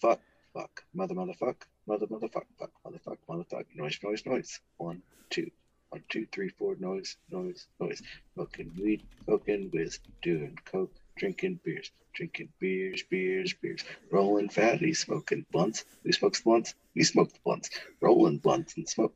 [0.00, 0.20] fuck,
[0.54, 4.60] fuck, mother, motherfuck, mother, motherfuck, fuck, motherfuck, motherfuck, noise, noise, noise.
[4.76, 5.50] One, two,
[5.90, 8.02] one, two, three, four, noise, noise, noise.
[8.34, 13.84] Smoking weed, smoking whiz, doing coke, drinking beers, drinking beers, beers, beers.
[14.10, 15.84] Rolling fatty, smoking blunts.
[16.04, 16.74] Who smokes blunts?
[16.94, 17.70] We smoke blunts.
[18.00, 19.14] Rolling blunts and smoke.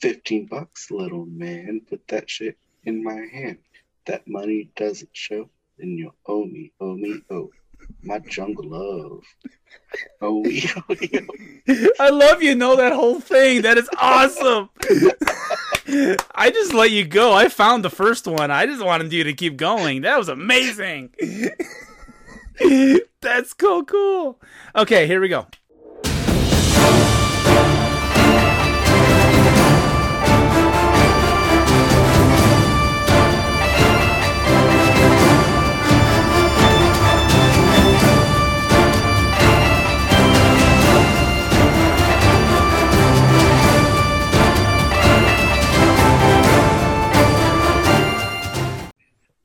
[0.00, 1.80] Fifteen bucks, little man.
[1.88, 3.58] Put that shit in my hand.
[4.06, 7.50] That money doesn't show, then you'll owe oh me, owe me, owe.
[8.02, 9.22] My jungle love.
[10.22, 10.42] Oh.
[12.00, 13.60] I love you know that whole thing.
[13.62, 14.70] That is awesome.
[16.34, 17.34] I just let you go.
[17.34, 18.50] I found the first one.
[18.50, 20.02] I just wanted you to keep going.
[20.02, 21.10] That was amazing.
[23.20, 24.40] That's cool, cool.
[24.74, 25.46] Okay, here we go.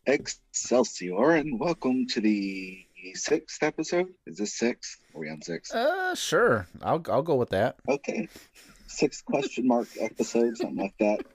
[0.07, 4.07] Excelsior, and welcome to the sixth episode.
[4.25, 4.99] Is this six?
[5.13, 5.73] Are we on six?
[5.73, 6.65] Uh, sure.
[6.81, 7.75] I'll I'll go with that.
[7.89, 8.29] Okay.
[8.87, 11.25] Six question mark episode, something like that,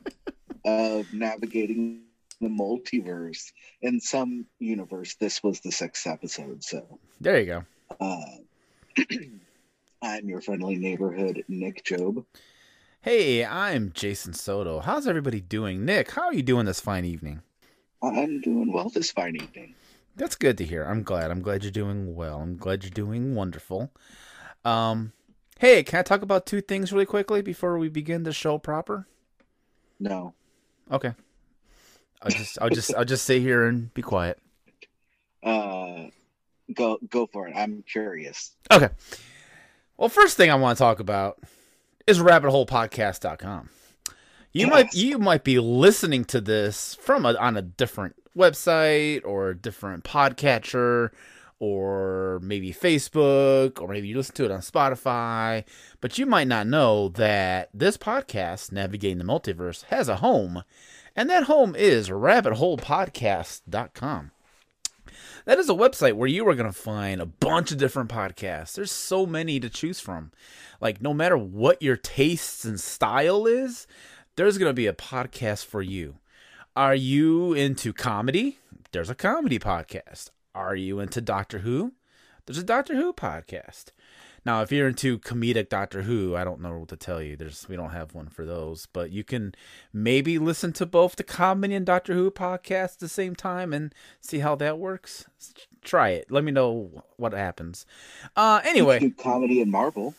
[0.64, 2.04] of navigating
[2.40, 3.52] the multiverse.
[3.82, 6.64] In some universe, this was the sixth episode.
[6.64, 7.64] So There you go.
[8.00, 8.24] uh,
[10.02, 12.24] I'm your friendly neighborhood Nick Job.
[13.02, 14.80] Hey, I'm Jason Soto.
[14.80, 15.84] How's everybody doing?
[15.84, 17.42] Nick, how are you doing this fine evening?
[18.02, 19.74] I'm doing well this fine evening.
[20.16, 20.84] That's good to hear.
[20.84, 21.30] I'm glad.
[21.30, 22.40] I'm glad you're doing well.
[22.40, 23.90] I'm glad you're doing wonderful.
[24.64, 25.12] Um,
[25.58, 29.06] hey, can I talk about two things really quickly before we begin the show proper?
[29.98, 30.34] No.
[30.90, 31.14] Okay.
[32.20, 34.38] I'll just I'll just I'll just sit here and be quiet.
[35.44, 36.06] Uh,
[36.72, 37.54] go go for it.
[37.56, 38.52] I'm curious.
[38.70, 38.90] Okay.
[39.96, 41.40] Well, first thing I want to talk about
[42.06, 43.68] is rabbitholepodcast.com.
[44.52, 49.50] You might you might be listening to this from a, on a different website or
[49.50, 51.10] a different podcatcher
[51.58, 55.64] or maybe Facebook or maybe you listen to it on Spotify,
[56.02, 60.64] but you might not know that this podcast Navigating the Multiverse has a home
[61.16, 64.32] and that home is rabbitholepodcast.com.
[65.44, 68.74] That is a website where you are going to find a bunch of different podcasts.
[68.74, 70.30] There's so many to choose from.
[70.80, 73.88] Like, no matter what your tastes and style is,
[74.36, 76.16] there's going to be a podcast for you.
[76.74, 78.58] Are you into comedy?
[78.92, 80.30] There's a comedy podcast.
[80.54, 81.92] Are you into Doctor Who?
[82.46, 83.86] There's a Doctor Who podcast.
[84.44, 87.36] Now, if you're into comedic Doctor Who, I don't know what to tell you.
[87.36, 89.54] There's we don't have one for those, but you can
[89.92, 93.94] maybe listen to both the comedy and Doctor Who podcast at the same time and
[94.20, 95.26] see how that works.
[95.82, 96.30] Try it.
[96.30, 97.86] Let me know what happens.
[98.34, 100.14] Uh, anyway, comedy and Marvel.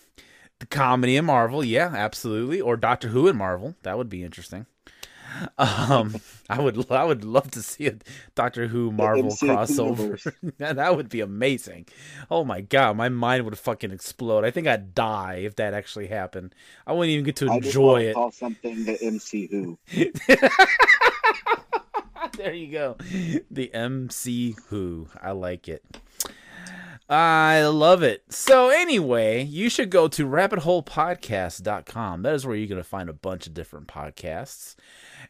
[0.64, 3.76] The comedy in Marvel, yeah, absolutely, or Doctor Who in Marvel.
[3.84, 4.66] That would be interesting.
[5.58, 6.16] Um,
[6.50, 7.96] I would, I would love to see a
[8.34, 10.32] Doctor Who Marvel crossover.
[10.58, 11.88] that would be amazing.
[12.32, 14.46] Oh my god, my mind would fucking explode.
[14.46, 16.56] I think I'd die if that actually happened.
[16.88, 18.14] I wouldn't even get to I enjoy it.
[18.14, 19.78] call something the MC Who.
[22.38, 22.96] there you go.
[23.52, 25.10] The MC Who.
[25.22, 25.84] I like it.
[27.10, 28.24] I love it.
[28.30, 32.22] So anyway, you should go to rabbitholepodcast.com.
[32.22, 34.76] That is where you're going to find a bunch of different podcasts.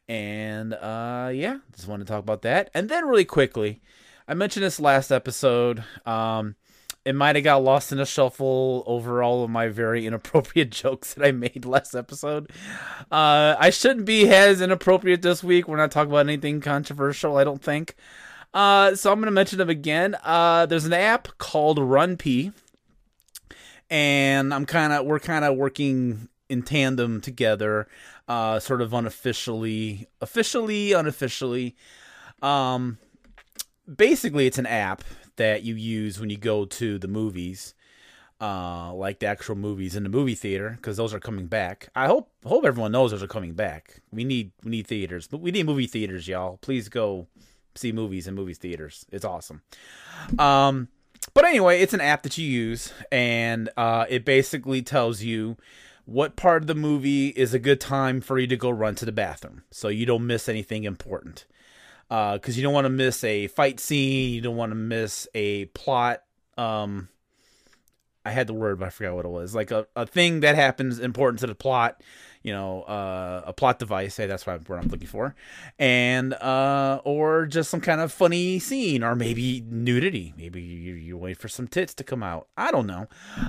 [0.07, 2.69] And uh yeah, just want to talk about that.
[2.73, 3.81] And then really quickly,
[4.28, 5.84] I mentioned this last episode.
[6.06, 6.56] Um
[7.06, 11.13] it might have got lost in a shuffle over all of my very inappropriate jokes
[11.13, 12.50] that I made last episode.
[13.11, 15.67] Uh, I shouldn't be as inappropriate this week.
[15.67, 17.95] We're not talking about anything controversial, I don't think.
[18.53, 20.16] Uh, so I'm going to mention them again.
[20.24, 22.53] Uh, there's an app called RunPee,
[23.90, 27.88] and I'm kind of we're kind of working in tandem together,
[28.28, 31.75] uh, sort of unofficially, officially, unofficially.
[32.41, 33.00] Um,
[33.94, 35.03] basically, it's an app
[35.38, 37.74] that you use when you go to the movies
[38.44, 41.88] uh, like the actual movies in the movie theater because those are coming back.
[41.96, 44.02] I hope hope everyone knows those are coming back.
[44.11, 46.58] We need we need theaters, but we need movie theaters, y'all.
[46.58, 47.28] Please go
[47.75, 49.05] see movies in movie theaters.
[49.11, 49.61] It's awesome.
[50.37, 50.90] Um,
[51.34, 55.58] but anyway, it's an app that you use, and uh, it basically tells you
[56.05, 59.05] what part of the movie is a good time for you to go run to
[59.05, 61.46] the bathroom, so you don't miss anything important.
[62.09, 65.66] Because you don't want to miss a fight scene, you don't want to miss a
[65.66, 66.22] plot.
[66.58, 67.08] Um,
[68.23, 69.55] I had the word, but I forgot what it was.
[69.55, 72.02] Like a, a thing that happens important to the plot,
[72.43, 74.17] you know, uh, a plot device.
[74.17, 75.34] Hey, that's what I'm, looking for,
[75.79, 80.34] and uh, or just some kind of funny scene, or maybe nudity.
[80.37, 82.47] Maybe you, you wait for some tits to come out.
[82.57, 83.07] I don't know.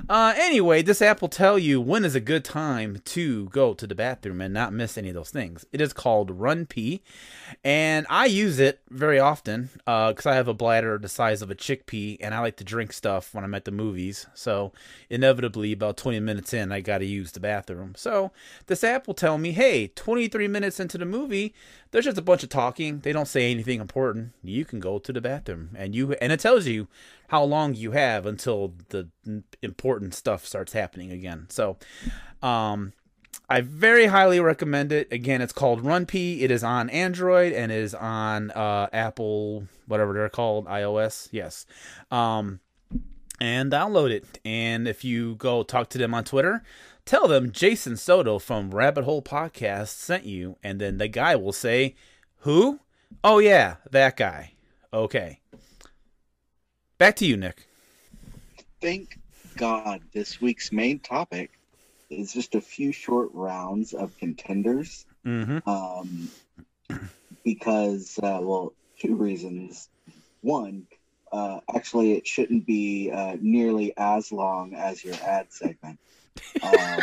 [0.09, 3.85] Uh, anyway, this app will tell you when is a good time to go to
[3.85, 5.65] the bathroom and not miss any of those things.
[5.73, 7.01] It is called RunPee,
[7.63, 11.55] and I use it very often because I have a bladder the size of a
[11.55, 14.25] chickpea, and I like to drink stuff when I'm at the movies.
[14.33, 14.71] So
[15.09, 17.93] inevitably, about 20 minutes in, I got to use the bathroom.
[17.97, 18.31] So
[18.67, 21.53] this app will tell me, hey, 23 minutes into the movie,
[21.91, 22.99] there's just a bunch of talking.
[22.99, 24.33] They don't say anything important.
[24.43, 26.87] You can go to the bathroom, and you and it tells you
[27.29, 29.09] how long you have until the
[29.61, 31.47] important stuff starts happening again.
[31.49, 31.77] So,
[32.41, 32.93] um,
[33.49, 35.11] I very highly recommend it.
[35.11, 36.41] Again, it's called RunPee.
[36.41, 41.29] It is on Android and is on uh, Apple, whatever they're called, iOS.
[41.31, 41.65] Yes.
[42.09, 42.59] Um,
[43.39, 44.39] and download it.
[44.45, 46.63] And if you go talk to them on Twitter,
[47.05, 50.57] tell them Jason Soto from Rabbit Hole Podcast sent you.
[50.63, 51.95] And then the guy will say,
[52.39, 52.79] Who?
[53.23, 54.53] Oh, yeah, that guy.
[54.93, 55.39] Okay.
[56.97, 57.67] Back to you, Nick.
[58.81, 59.19] Thank
[59.55, 61.51] God this week's main topic
[62.09, 65.05] is just a few short rounds of contenders.
[65.25, 65.67] Mm-hmm.
[65.67, 66.29] Um,
[67.43, 69.89] because, uh, well, two reasons.
[70.41, 70.85] One,
[71.31, 75.99] uh, actually, it shouldn't be uh, nearly as long as your ad segment.
[76.61, 76.99] Um,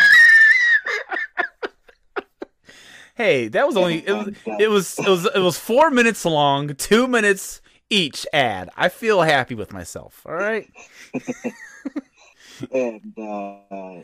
[3.14, 6.74] hey, that was only it was, it was it was it was four minutes long,
[6.74, 8.70] two minutes each ad.
[8.76, 10.22] I feel happy with myself.
[10.26, 10.68] All right.
[12.72, 14.00] and uh,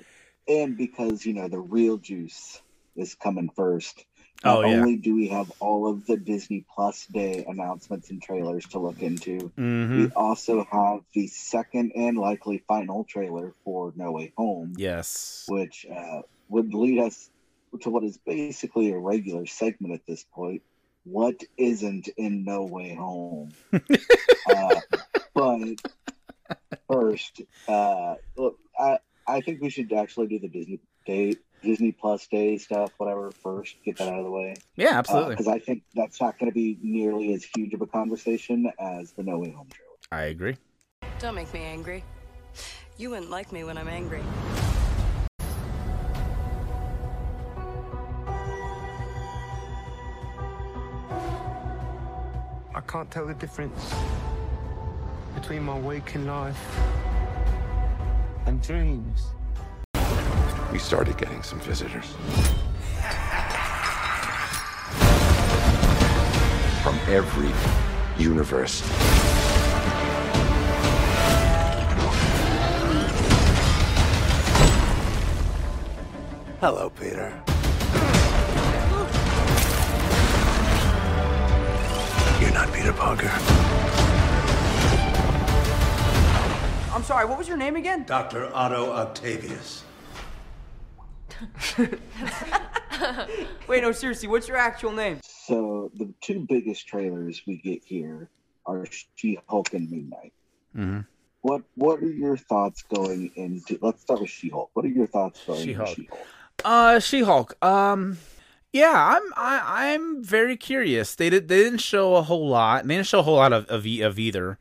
[0.47, 2.61] and because you know the real juice
[2.97, 4.05] is coming first.
[4.45, 4.81] Not Oh, yeah.
[4.81, 9.01] only do we have all of the Disney Plus Day announcements and trailers to look
[9.03, 9.97] into, Mm-hmm.
[10.07, 15.45] we also have the second and likely final trailer for No Way Home, Yes.
[15.49, 17.31] which uh, would lead us
[17.83, 20.63] to what is basically a regular segment at this point.
[21.05, 23.51] What isn't in No Way Home?
[23.73, 24.81] uh,
[25.35, 25.61] but
[26.91, 32.27] first, uh, look, I I think we should actually do the Disney Day, Disney Plus
[32.27, 33.31] Day stuff, whatever.
[33.31, 35.35] First, get that out of the way Yeah, absolutely.
[35.35, 38.71] Uh, because I think that's not going to be nearly as huge of a conversation
[38.79, 40.23] as the No Way Home trailer.
[40.23, 40.57] I agree.
[41.19, 42.05] Don't make me angry.
[42.97, 44.23] You wouldn't like me when I'm angry.
[52.75, 53.93] I can't tell the difference
[55.35, 56.59] between my waking life
[58.47, 59.35] and dreams.
[60.73, 62.05] We started getting some visitors.
[66.83, 67.51] From every
[68.23, 68.83] universe.
[76.61, 77.33] Hello, Peter.
[82.41, 83.31] You're not Peter Parker.
[86.93, 88.05] I'm sorry, what was your name again?
[88.05, 88.51] Dr.
[88.55, 89.85] Otto Octavius.
[93.69, 95.19] Wait, no, seriously, what's your actual name?
[95.23, 98.29] So the two biggest trailers we get here
[98.67, 98.87] are
[99.17, 100.33] She-Hulk and Moon Knight.
[100.77, 101.07] Mhm.
[101.43, 103.79] What What are your thoughts going into?
[103.81, 104.71] Let's start with She-Hulk.
[104.75, 105.89] What are your thoughts going She-Hulk.
[105.91, 106.27] into She-Hulk?
[106.65, 107.65] Uh, She-Hulk.
[107.65, 108.19] Um,
[108.73, 111.15] yeah, I'm I, I'm very curious.
[111.15, 112.87] They did they didn't show a whole lot.
[112.87, 114.59] They didn't show a whole lot of of, e- of either.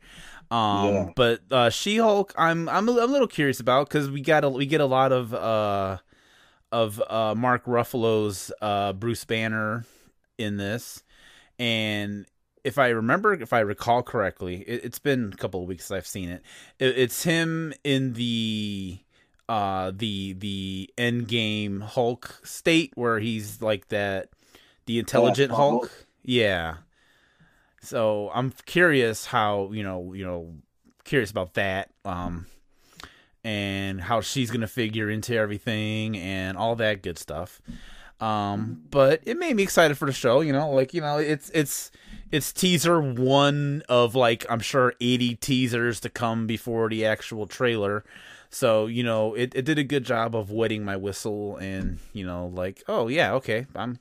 [0.50, 1.08] Um, Yeah.
[1.14, 4.48] but uh, She-Hulk, I'm I'm a, I'm a little curious about because we got a,
[4.48, 5.98] we get a lot of uh
[6.72, 9.84] of uh Mark Ruffalo's uh Bruce Banner
[10.36, 11.02] in this,
[11.58, 12.26] and
[12.64, 16.06] if I remember, if I recall correctly, it, it's been a couple of weeks I've
[16.06, 16.42] seen it.
[16.78, 18.98] it it's him in the
[19.48, 24.28] uh the the end game Hulk state where he's like that
[24.86, 25.82] the intelligent Small Hulk.
[25.88, 26.06] Hulk.
[26.22, 26.74] Yeah.
[27.80, 30.54] So I'm curious how, you know, you know,
[31.04, 31.90] curious about that.
[32.04, 32.46] Um
[33.48, 37.62] and how she's gonna figure into everything and all that good stuff.
[38.20, 41.50] Um, but it made me excited for the show, you know, like, you know, it's
[41.54, 41.90] it's
[42.30, 48.04] it's teaser one of like I'm sure 80 teasers to come before the actual trailer.
[48.50, 52.26] So, you know, it, it did a good job of wetting my whistle and, you
[52.26, 53.98] know, like, oh yeah, okay, I'm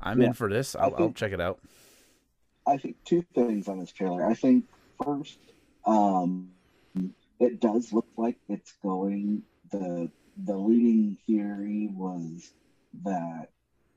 [0.00, 0.28] I'm Yeah.
[0.28, 0.74] in for this.
[0.74, 1.60] I'll, I'll check it out.
[2.66, 4.26] I think two things on this trailer.
[4.26, 4.64] I think
[5.02, 5.38] first,
[5.86, 6.50] um,
[7.40, 9.42] it does look like it's going.
[9.72, 10.10] the
[10.44, 12.52] The leading theory was
[13.04, 13.48] that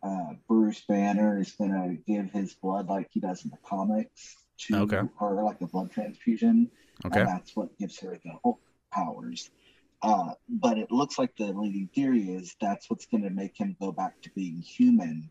[0.03, 4.38] uh, Bruce Banner is going to give his blood like he does in the comics
[4.67, 5.01] to Okay.
[5.19, 6.71] her, like a blood transfusion,
[7.05, 7.21] Okay.
[7.21, 9.50] and that's what gives her the Hulk powers.
[10.01, 13.75] Uh, but it looks like the leading theory is that's what's going to make him
[13.79, 15.29] go back to being human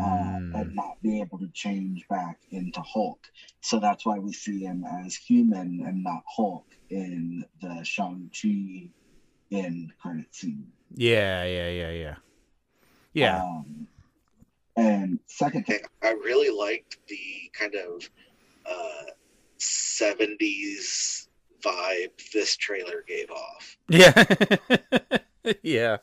[0.00, 0.54] uh, Mm.
[0.54, 3.20] and not be able to change back into Hulk.
[3.62, 8.88] So that's why we see him as human and not Hulk in the Shang-Chi
[9.50, 10.70] end credit scene.
[10.94, 12.14] Yeah, yeah, yeah, yeah.
[13.12, 13.42] Yeah.
[13.42, 13.86] Um,
[14.76, 18.08] and second thing, I really liked the kind of
[18.64, 19.10] uh,
[19.58, 21.26] 70s
[21.62, 23.76] vibe this trailer gave off.
[23.88, 24.24] Yeah.
[25.62, 25.96] yeah.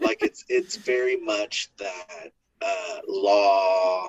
[0.00, 2.32] Like it's it's very much that
[2.62, 4.08] uh, law,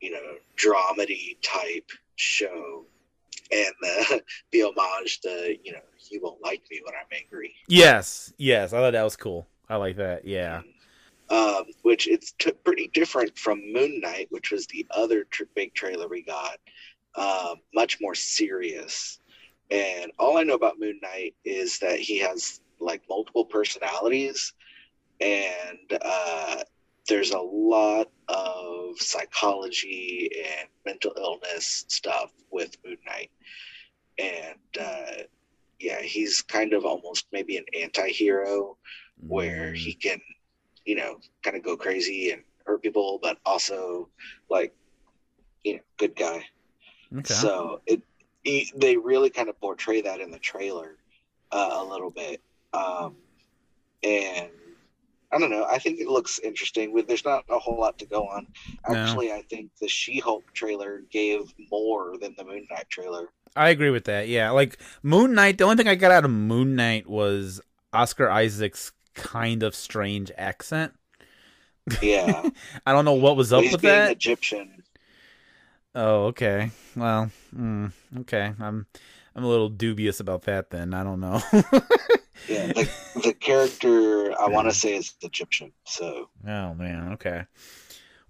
[0.00, 2.84] you know, dramedy type show,
[3.52, 5.80] and the the homage to you know
[6.10, 7.54] you won't like me when I'm angry.
[7.68, 8.32] Yes.
[8.38, 8.72] Yes.
[8.72, 9.46] I thought that was cool.
[9.68, 10.24] I like that.
[10.24, 10.62] Yeah.
[11.30, 15.74] um, which it's t- pretty different from Moon Knight, which was the other tr- big
[15.74, 16.58] trailer we got.
[17.14, 19.18] Um, much more serious.
[19.70, 24.52] And all I know about Moon Knight is that he has like multiple personalities,
[25.20, 26.62] and uh,
[27.08, 33.30] there's a lot of psychology and mental illness stuff with Moon Knight.
[34.18, 35.22] And uh,
[35.78, 38.76] yeah, he's kind of almost maybe an anti hero
[39.26, 40.20] where he can,
[40.84, 44.08] you know, kind of go crazy and hurt people, but also
[44.48, 44.74] like,
[45.64, 46.44] you know, good guy.
[47.16, 47.34] Okay.
[47.34, 48.02] So it,
[48.42, 50.96] he, they really kind of portray that in the trailer
[51.50, 52.40] uh, a little bit,
[52.72, 53.16] um,
[54.02, 54.48] and
[55.32, 55.64] I don't know.
[55.70, 56.92] I think it looks interesting.
[57.06, 58.48] There's not a whole lot to go on.
[58.88, 58.96] No.
[58.96, 63.28] Actually, I think the She-Hulk trailer gave more than the Moon Knight trailer.
[63.54, 64.28] I agree with that.
[64.28, 65.58] Yeah, like Moon Knight.
[65.58, 67.60] The only thing I got out of Moon Knight was
[67.92, 70.94] Oscar Isaac's kind of strange accent.
[72.02, 72.48] Yeah,
[72.86, 74.12] I don't know what was up he's with that.
[74.12, 74.82] Egyptian.
[75.94, 76.70] Oh, okay.
[76.94, 78.52] Well, mm, okay.
[78.60, 78.86] I'm
[79.34, 80.70] I'm a little dubious about that.
[80.70, 81.42] Then I don't know.
[82.48, 82.90] Yeah, the,
[83.22, 85.72] the character I want to say is Egyptian.
[85.84, 87.12] So oh man.
[87.14, 87.44] Okay.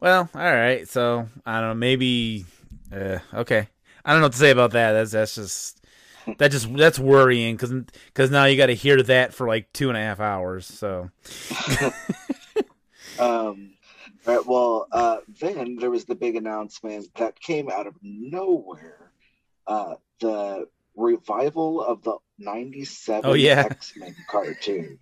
[0.00, 0.88] Well, all right.
[0.88, 1.74] So I don't know.
[1.74, 2.46] Maybe.
[2.92, 3.68] Uh, okay.
[4.04, 4.92] I don't know what to say about that.
[4.92, 5.80] That's that's just
[6.38, 9.96] that just that's worrying because now you got to hear that for like two and
[9.96, 10.66] a half hours.
[10.66, 11.10] So
[13.20, 13.72] Um,
[14.24, 19.12] right, well, uh, then there was the big announcement that came out of nowhere.
[19.66, 20.68] Uh, the
[21.00, 23.64] revival of the 97 Oh, yeah.
[23.64, 25.00] X-Men cartoon.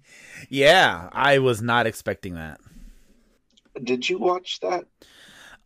[0.49, 2.61] yeah, I was not expecting that.
[3.83, 4.85] Did you watch that?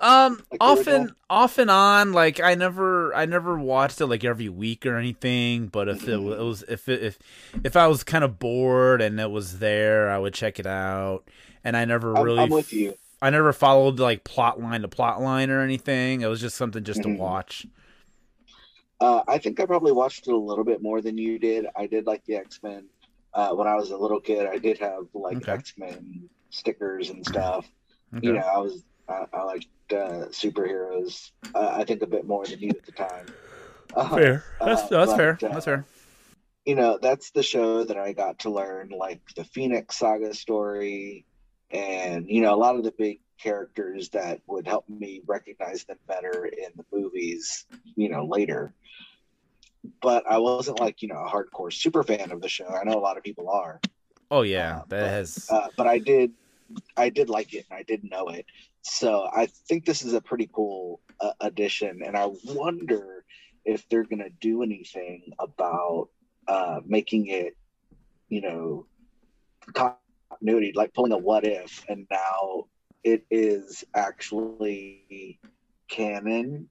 [0.01, 2.13] Um, Like and off and on.
[2.13, 5.69] Like I never, I never watched it like every week or anything.
[5.69, 6.23] But if it Mm-hmm.
[6.23, 7.19] was, if it, if
[7.63, 11.29] if I was kind of bored and it was there, I would check it out.
[11.65, 12.95] And I never I'm, really, I'm with you.
[13.23, 16.23] I never followed like plot line to plot line or anything.
[16.23, 17.05] It was just something just Mhm.
[17.05, 17.67] to watch.
[19.03, 21.67] Uh, I think I probably watched it a little bit more than you did.
[21.75, 22.87] I did like the X-Men.
[23.35, 25.53] Uh, when I was a little kid, I did have like Okay.
[25.53, 27.67] X-Men stickers and stuff.
[28.15, 28.27] Okay.
[28.29, 31.33] You know, I was I, I liked uh, superheroes.
[31.55, 33.27] Uh, I think a bit more than you at the time.
[33.97, 34.45] Uh, fair.
[34.61, 35.39] That's that's but, fair.
[35.41, 35.85] That's fair.
[36.65, 41.27] you know that's the show that i got to learn like the phoenix saga story
[41.73, 45.99] and you know a lot of the big characters that would help me recognize them
[46.07, 48.73] better in the movies you know later.
[50.01, 52.69] But i wasn't like you know a hardcore super fan of the show.
[52.69, 53.81] I know a lot of people are.
[54.31, 55.47] Oh yeah, uh, that but- has.
[55.51, 56.33] uh, but i did
[56.97, 58.47] i did like it and i did know it.
[58.83, 62.03] So i think this is a pretty cool uh, addition.
[62.07, 63.25] And i wonder
[63.65, 66.09] if they're going to do anything about
[66.49, 67.57] uh, making it
[68.29, 68.87] you know
[69.75, 72.65] continuity like pulling a what if and now
[73.05, 75.39] it is actually
[75.89, 76.69] canon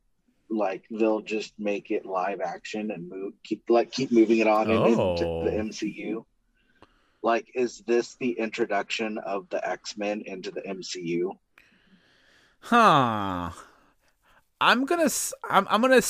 [0.49, 4.69] like they'll just make it live action and move keep like keep moving it on
[4.69, 5.43] and into Oh.
[5.45, 6.25] the mcu
[7.23, 11.31] like is this the introduction of the x-men into the mcu
[12.63, 13.49] Huh.
[14.59, 15.09] I'm gonna.
[15.49, 15.65] I'm.
[15.67, 16.01] I'm gonna.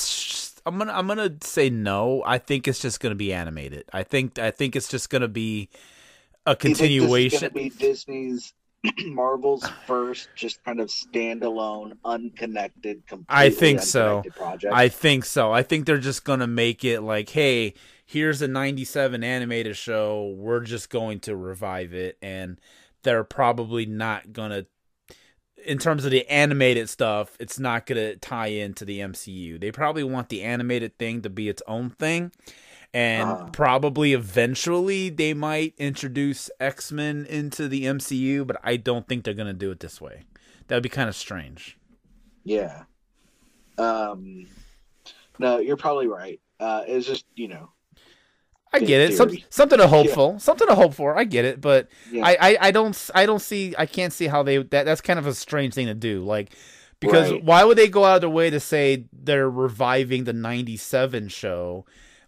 [0.66, 0.92] I'm gonna.
[0.92, 2.22] I'm gonna say no.
[2.26, 3.84] I think it's just gonna be animated.
[3.94, 4.38] I think.
[4.38, 5.70] I think it's just gonna be
[6.44, 7.40] a Do you think this is continuation.
[7.40, 8.52] gonna be disney's
[9.06, 14.22] marvel's first just kind of standalone unconnected completely I think so.
[14.34, 15.52] project I think so.
[15.52, 17.74] I think they're just gonna make it like, hey,
[18.04, 20.34] here's a '97 animated show.
[20.36, 22.60] We're just going to revive it, and
[23.02, 24.66] they're probably not gonna.
[25.64, 29.60] In terms of the animated stuff, it's not gonna tie into the MCU.
[29.60, 32.32] They probably want the animated thing to be its own thing,
[32.94, 33.48] and Uh-huh.
[33.52, 38.46] probably eventually they might introduce X Men into the MCU.
[38.46, 40.22] But I don't think they're gonna do it this way.
[40.68, 41.78] That would be kind of strange.
[42.44, 42.84] Yeah.
[43.78, 44.46] Um
[45.38, 46.40] no, you're probably right.
[46.60, 47.70] Uh it's just, you know,
[48.74, 49.14] I get it.
[49.16, 50.38] Some, something to hope for.
[50.40, 51.14] Something to hope for.
[51.16, 52.24] I get it, but Yeah.
[52.24, 55.18] I, I, I don't I don't see I can't see how they that that's kind
[55.18, 56.24] of a strange thing to do.
[56.24, 56.54] Like
[57.00, 57.44] because Right.
[57.44, 61.84] why would they go out of their way to say they're reviving the '97 show,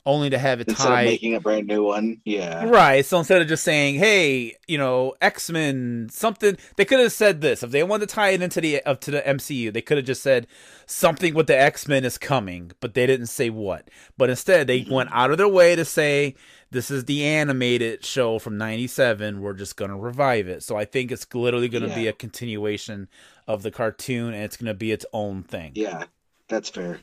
[0.07, 3.05] only to have it Instead of tied making a brand new one, yeah, Right.
[3.05, 7.41] So instead of just saying, "Hey, you know, X Men," something they could have said
[7.41, 9.73] this if they wanted to tie it into the up to the MCU.
[9.73, 10.47] They could have just said
[10.87, 13.89] something with the X Men is coming, but they didn't say what.
[14.19, 16.35] But instead, they went out of their way to say,
[16.71, 19.41] "This is the animated show from '97.
[19.41, 23.09] We're just gonna revive it." So I think it's literally gonna be a continuation
[23.47, 25.73] of the cartoon, and it's gonna be its own thing.
[25.75, 26.05] Yeah,
[26.49, 27.01] that's fair.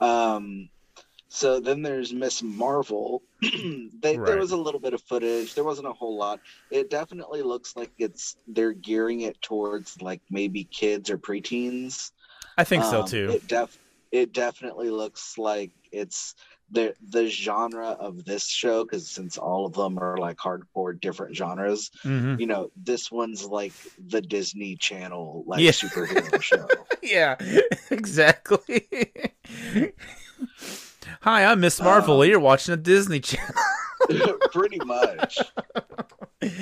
[0.00, 0.68] Um,
[1.34, 3.22] so then there's Miss Marvel.
[3.42, 4.26] they, Right.
[4.26, 5.54] There was a little bit of footage.
[5.54, 6.38] There wasn't a whole lot.
[6.70, 12.12] It definitely looks like it's they're gearing it towards like maybe kids or preteens.
[12.56, 13.30] I think so Um, too.
[13.32, 13.76] It def
[14.12, 16.36] it definitely looks like it's
[16.70, 21.34] the the genre of this show because since all of them are like hardcore different
[21.36, 22.38] genres, Mhm.
[22.38, 25.72] you know, this one's like the Disney Channel like Yeah.
[25.72, 26.68] superhero show.
[27.02, 27.34] yeah,
[27.90, 28.86] exactly.
[31.22, 32.20] Hi, I'm Miss Marvel.
[32.22, 33.54] Um, You're watching a Disney Channel.
[34.52, 35.38] Pretty much.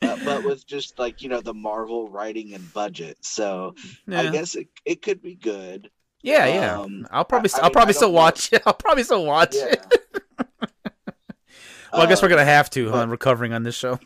[0.00, 3.74] Uh, but with just like you know the Marvel writing and budget, so
[4.08, 5.90] I guess it, it could be good.
[6.22, 6.78] yeah, yeah.
[6.80, 8.20] um, I'll probably, I- will probably I still don't know.
[8.20, 8.62] watch it.
[8.66, 9.74] I'll probably still watch Yeah.
[9.74, 10.02] it.
[11.92, 12.90] Well, I guess we're Um, gonna have to.
[12.90, 13.98] but- huh, recovering on this show.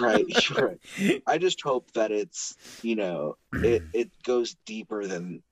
[0.00, 5.42] right right i just hope that it's you know it it goes deeper than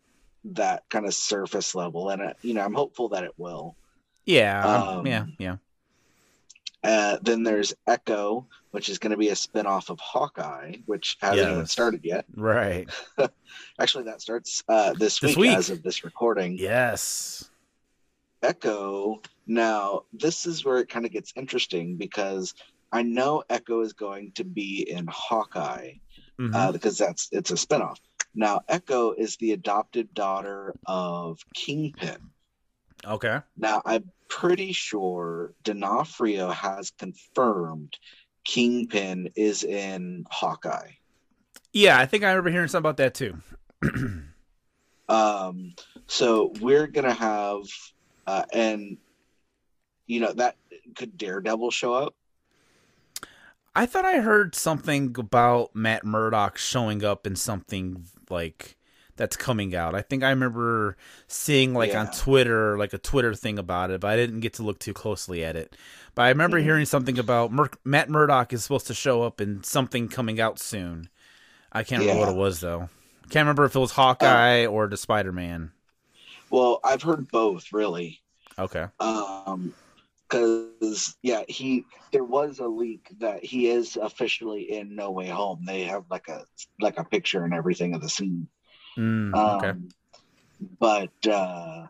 [0.55, 3.77] that kind of surface level and uh, you know i'm hopeful that it will
[4.25, 5.57] yeah, um, Um, yeah, yeah.
[6.83, 11.49] uh then there's echo which is going to be a spin-off of hawkeye which hasn't
[11.51, 12.89] even started yet Right.
[13.81, 15.57] actually that starts uh this, This week, week.
[15.59, 17.51] as of this recording Yes.
[18.43, 22.55] echo now this is where it kind of gets interesting because
[22.93, 25.93] i know echo is going to be in hawkeye
[26.39, 26.55] Mhm.
[26.55, 27.97] uh, because that's it's a spinoff.
[28.37, 32.19] Now, Echo is the adopted daughter of Kingpin.
[33.05, 33.41] okay.
[33.57, 37.99] Now, I'm pretty sure D'Onofrio has confirmed
[38.45, 40.91] Kingpin is in Hawkeye.
[41.73, 43.39] Yeah, I think I remember hearing something about that too.
[45.09, 45.75] Um,
[46.07, 47.63] so we're gonna have,
[48.27, 48.97] uh, and
[50.07, 50.57] you know that
[50.97, 52.15] could Daredevil show up?
[53.75, 58.77] I thought I heard something about Matt Murdock showing up in something like
[59.17, 59.95] that's coming out.
[59.95, 64.09] I think I remember seeing like on Twitter, like a Twitter thing about it, but
[64.09, 65.75] I didn't get to look too closely at it.
[66.15, 66.65] But I remember Mhm.
[66.65, 70.59] hearing something about Mur- Matt Murdock is supposed to show up in something coming out
[70.59, 71.09] soon.
[71.73, 72.89] I can't remember what Uh, it was though.
[73.31, 75.73] Can't remember if it was Hawkeye or the Spider Man.
[76.51, 78.21] Well, I've heard both really.
[78.59, 78.87] Okay.
[79.01, 79.75] um
[80.29, 85.65] because yeah he there was a leak that he is officially in no way home.
[85.67, 86.45] They have like a
[86.81, 88.49] like a picture and everything of the scene.
[88.99, 89.79] Mm, um, okay.
[90.81, 91.87] but uh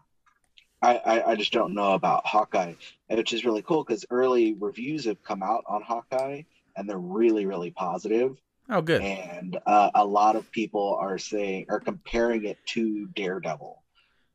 [0.83, 2.75] I, I i just don't know about hawkeye
[3.09, 6.43] which is really cool because early reviews have come out on hawkeye
[6.77, 8.37] and they're really really positive.
[8.69, 9.01] Oh, good.
[9.01, 13.83] and uh, a lot of people are saying are comparing it to daredevil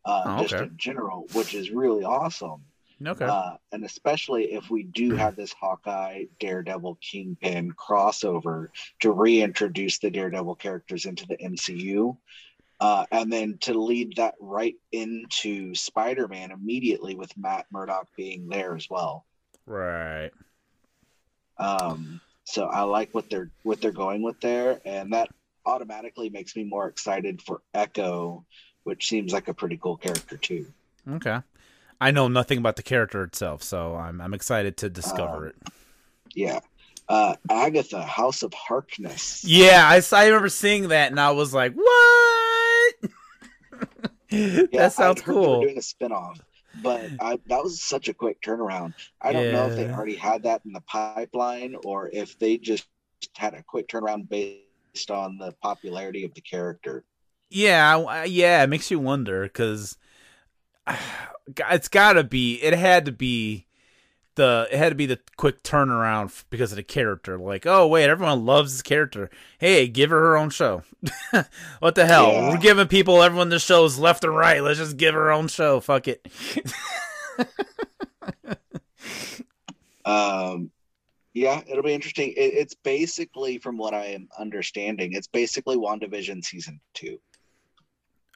[0.05, 2.63] uh, Oh, just in general which is really awesome
[3.07, 3.25] Okay.
[3.25, 8.67] uh, and especially if we do have this Hawkeye, Daredevil, Kingpin crossover
[9.01, 12.17] to reintroduce the Daredevil characters into the MCU,
[12.79, 18.47] uh, and then to lead that right into Spider Man immediately with Matt Murdock being
[18.47, 19.25] there as well.
[19.65, 20.31] right.
[21.57, 25.29] Um, so I like what they're what they're going with there, and that
[25.65, 28.45] automatically makes me more excited for Echo,
[28.83, 30.65] which seems like a pretty cool character too.
[31.07, 31.37] Okay.
[32.01, 35.55] I know nothing about the character itself, so I'm I'm excited to discover Um, it.
[36.35, 36.59] Yeah.
[37.09, 39.43] Uh, Agatha, House of Harkness.
[39.43, 42.95] Yeah, I, I remember seeing that and I was like, what?
[44.71, 45.57] Yeah, that sounds heard They were cool.
[45.57, 46.37] doing a spinoff,
[46.73, 48.93] but I, that was such a quick turnaround.
[49.21, 52.87] I don't know if they already had that in the pipeline or if they just
[53.35, 57.03] had a quick turnaround based on the popularity of the character.
[57.49, 59.97] Yeah, I- yeah, it makes you wonder because
[61.71, 62.55] it's got to be.
[62.61, 63.65] It had to be
[64.35, 64.67] the.
[64.71, 67.37] It had to be the quick turnaround because of the character.
[67.37, 69.29] Like, oh wait, everyone loves this character.
[69.59, 70.83] Hey, give her her own show.
[71.79, 72.31] what the hell?
[72.31, 72.49] Yeah.
[72.49, 74.61] We're giving people everyone the shows left and right.
[74.61, 75.79] Let's just give her own show.
[75.79, 76.27] Fuck it.
[80.05, 80.71] Um,
[81.33, 82.31] yeah, it'll be interesting.
[82.31, 87.19] It, it's basically, from what I am understanding, it's basically WandaVision season two.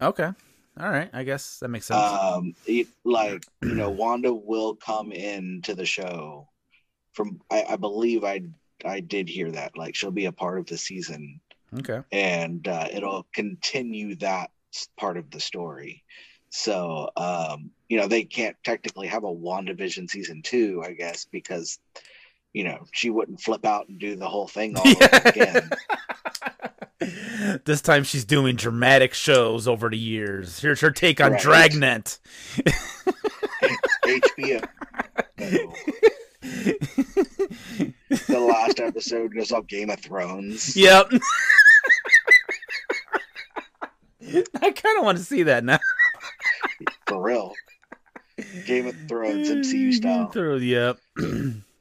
[0.02, 0.32] okay.
[0.80, 1.10] All right.
[1.14, 2.00] I guess that makes sense.
[2.00, 6.50] Um, it, like you know, Wanda will come into the show.
[7.14, 8.42] From I, I believe I
[8.84, 9.78] I did hear that.
[9.78, 11.40] Like she'll be a part of the season,
[11.80, 12.02] okay.
[12.12, 14.52] and uh, it'll continue that
[14.98, 16.04] part of the story.
[16.50, 21.80] So um, you know, they can't technically have a WandaVision season two, I guess, because
[22.56, 25.70] you know she wouldn't flip out and do the whole thing all over again.
[27.66, 30.62] this time she's doing dramatic shows over the years.
[30.62, 31.42] Here's her take on Right.
[31.42, 32.18] Dragnet.
[34.06, 34.68] HBO.
[38.28, 40.76] The last episode goes off Game of Thrones.
[40.78, 41.12] Yep.
[44.62, 45.80] I kind of want to see that now.
[47.08, 47.54] For real.
[48.66, 50.28] Game of Thrones MCU style.
[50.28, 51.00] Through, yep.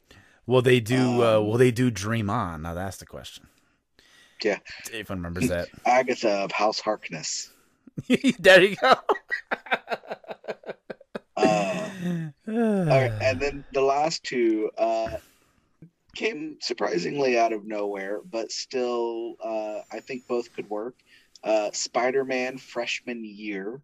[0.47, 1.23] will they do?
[1.23, 2.63] uh, will they do Dream On?
[2.63, 3.49] Now that's the question.
[4.43, 4.59] Yeah.
[4.93, 5.69] If remembers that.
[5.87, 7.51] Agatha of House Harkness.
[8.39, 8.95] there you go.
[11.37, 11.89] Uh,
[12.49, 15.17] all right, and then the last two uh,
[16.15, 20.95] came surprisingly out of nowhere, but still, uh, I think both could work.
[21.43, 23.81] Uh, Spider-Man freshman year.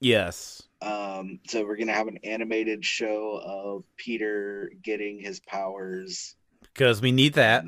[0.00, 0.62] Yes.
[0.82, 6.34] Um, so we're gonna have an animated show of Peter getting his powers.
[6.62, 7.64] Because we need that.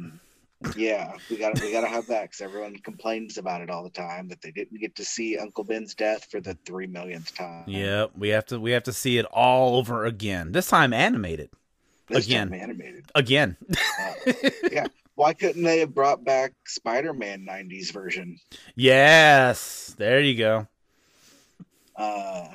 [0.75, 3.91] Yeah, we got we got to have that because everyone complains about it all the
[3.91, 7.65] time that they didn't get to see Uncle Ben's death for the three millionth time.
[7.67, 8.13] Yep.
[8.17, 8.59] We have to.
[8.59, 10.53] We have to see it all over again.
[10.53, 11.51] This time animated.
[12.09, 12.51] This again.
[12.51, 13.05] time animated.
[13.15, 13.57] Again.
[13.71, 14.33] Uh,
[14.73, 18.39] yeah, why couldn't they have brought back Spider-Man '90s version?
[18.75, 19.95] yes.
[19.99, 20.67] There you go.
[21.97, 22.49] Uh,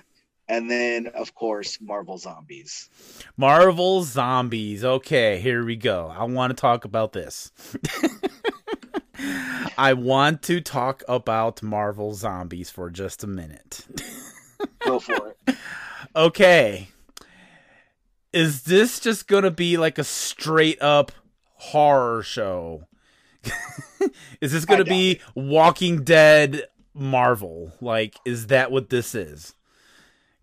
[0.47, 2.89] and then of course Marvel Zombies.
[3.37, 4.83] Marvel Zombies.
[4.83, 6.13] Okay, here we go.
[6.15, 7.51] I want to talk about this.
[9.77, 13.85] I want to talk about Marvel Zombies for just a minute.
[14.79, 15.55] Go for it.
[16.15, 16.89] okay.
[18.33, 21.11] Is this just going to be like a straight up
[21.55, 22.87] horror show?
[24.41, 27.73] is this going to be Walking Dead Marvel?
[27.81, 29.55] Like is that what this is?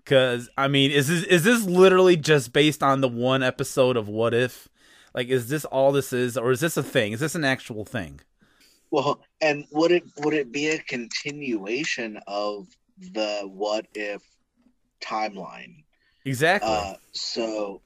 [0.05, 4.09] Cuz I mean, is this is this literally just based on the one episode of
[4.09, 4.69] What If?
[5.15, 7.13] Like is this all this is or is this a thing?
[7.13, 8.21] Is this an actual thing?
[8.91, 14.23] Well, and would it would it be a continuation of the What If
[15.01, 15.85] timeline?
[16.25, 16.71] Exactly.
[16.71, 17.81] Uh, so,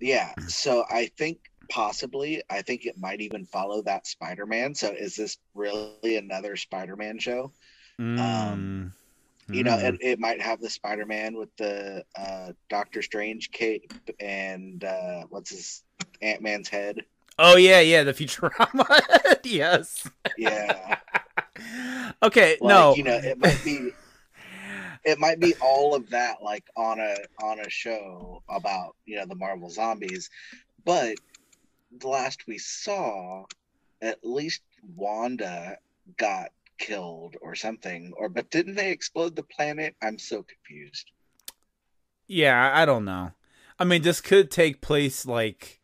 [0.00, 0.32] yeah.
[0.48, 1.38] So I think
[1.68, 4.74] possibly, I think it might even follow that Spider-Man.
[4.74, 7.52] So is this really another Spider-Man show?
[8.00, 8.92] Mm.
[9.48, 9.94] You know, Mm.
[9.94, 15.50] it, it might have the Spider-Man with the uh, Doctor Strange cape and uh, what's
[15.50, 15.82] his
[16.20, 17.02] Ant-Man's head.
[17.38, 19.38] Oh yeah, yeah, the Futurama.
[19.44, 20.08] yes.
[20.36, 20.98] Yeah.
[22.22, 22.94] Okay, Like, no.
[22.94, 23.90] you know, it might be.
[25.04, 29.24] It might be all of that, like on a on a show about you know
[29.26, 30.28] the Marvel zombies,
[30.84, 31.14] but
[31.98, 33.44] the last we saw,
[34.02, 34.60] at least
[34.96, 35.78] Wanda
[36.18, 39.94] got killed or something, or but didn't they explode the planet?
[40.02, 41.10] I'm so confused.
[42.26, 43.32] Yeah, I don't know.
[43.78, 45.80] I mean, this could take place like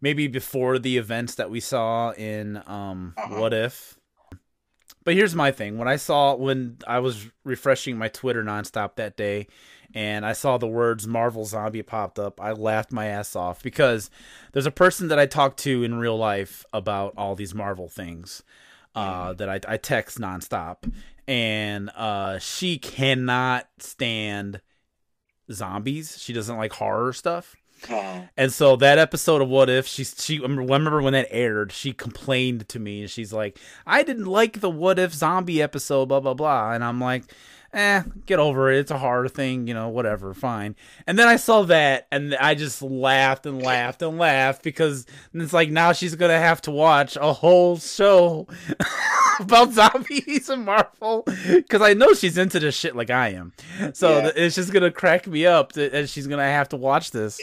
[0.00, 3.40] maybe before the events that we saw in um Uh-huh.
[3.40, 3.98] What If.
[5.04, 5.76] But here's my thing.
[5.76, 9.46] When I saw when I was refreshing my Twitter nonstop that day
[9.94, 14.10] and I saw the words Marvel Zombie popped up, I laughed my ass off because
[14.52, 18.42] there's a person that I talked to in real life about all these Marvel things
[18.94, 20.90] uh, that I, I text nonstop,
[21.26, 24.60] and uh, she cannot stand
[25.50, 26.18] zombies.
[26.18, 27.54] She doesn't like horror stuff.
[28.36, 31.92] And so that episode of What If, she's she I remember when that aired, she
[31.92, 36.20] complained to me and she's like, I didn't like the What If zombie episode, blah
[36.20, 36.72] blah blah.
[36.72, 37.24] And I'm like,
[37.74, 38.78] eh, get over it.
[38.78, 40.76] It's a horror thing, you know, whatever, fine.
[41.06, 45.52] And then I saw that and I just laughed and laughed and laughed because it's
[45.52, 48.46] like now she's gonna have to watch a whole show
[49.40, 53.52] about zombies and Marvel because I know she's into this shit like I am.
[53.92, 54.30] So Yeah.
[54.36, 57.40] it's just gonna crack me up that and she's gonna have to watch this.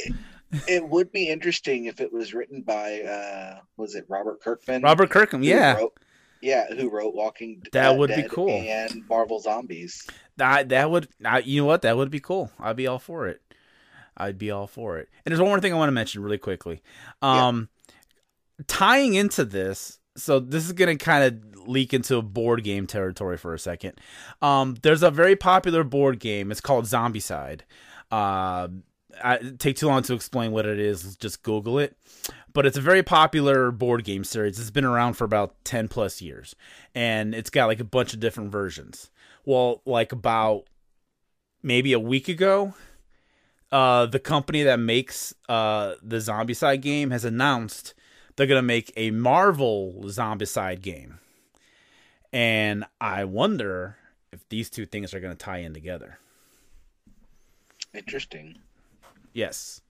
[0.68, 4.82] it would be interesting if it was written by uh was it Robert Kirkman?
[4.82, 5.98] Robert Kirkman, who yeah, wrote-
[6.42, 8.50] yeah, who wrote Walking That uh, would be Dead cool.
[8.50, 10.08] and Marvel Zombies.
[10.38, 12.52] that that would I, you know what that would be cool.
[12.60, 13.42] I'd be all for it.
[14.18, 15.10] I'd be all for it.
[15.26, 16.82] And there's one more thing I want to mention really quickly.
[17.22, 17.70] Um,
[18.68, 23.38] tying into this, so this is gonna kind of leak into a board game territory
[23.38, 23.94] for a second.
[24.42, 26.52] Um, there's a very popular board game.
[26.52, 27.62] It's called Zombicide.
[28.12, 28.68] Uh,
[29.24, 31.16] I take too long to explain what it is.
[31.18, 31.96] Just Google it.
[32.54, 34.60] But it's a very popular board game series.
[34.60, 36.56] It's been around for about 10 plus years.
[36.94, 39.10] And it's got like a bunch of different versions.
[39.46, 40.66] Well, like about
[41.64, 42.74] maybe a week ago,
[43.72, 47.94] uh, the company that makes uh, the Zombicide game has announced
[48.36, 51.20] they're gonna make a Marvel Zombicide game,
[52.34, 53.98] and I wonder
[54.32, 56.18] if these two things are gonna tie in together.
[57.94, 58.58] Interesting.
[59.34, 59.82] Yes,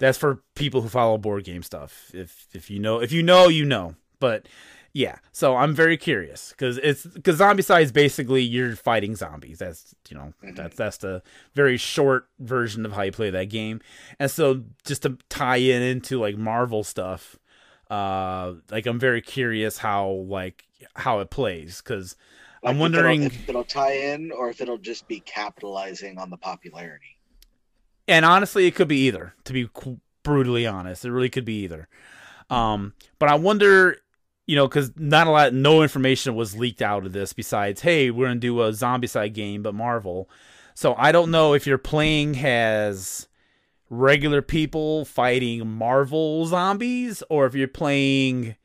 [0.00, 2.10] that's for people who follow board game stuff.
[2.12, 3.94] If if you know, if you know, you know.
[4.18, 4.48] But
[4.92, 9.60] yeah, so I'm very curious because it's because Zombicide is basically you're fighting zombies.
[9.60, 11.22] That's you know that's that's the
[11.54, 13.80] very short version of how you play that game.
[14.18, 17.38] And so just to tie in into like Marvel stuff,
[17.88, 20.64] uh, like I'm very curious how like
[20.96, 22.16] how it plays because
[22.62, 23.22] Like, I'm if wondering.
[23.22, 27.16] it'll, if it'll tie in or if it'll just be capitalizing on the popularity.
[28.10, 29.70] And honestly it could be either to be
[30.22, 31.04] brutally honest.
[31.04, 31.88] It really could be either.
[32.50, 33.96] Um but i wonder
[34.46, 38.10] you know because not a lot no information was leaked out of this besides hey
[38.10, 40.28] we're gonna do a Zombicide game but marvel.
[40.74, 43.28] So i don't know if you're playing has
[43.88, 48.56] regular people fighting marvel zombies or if you're playing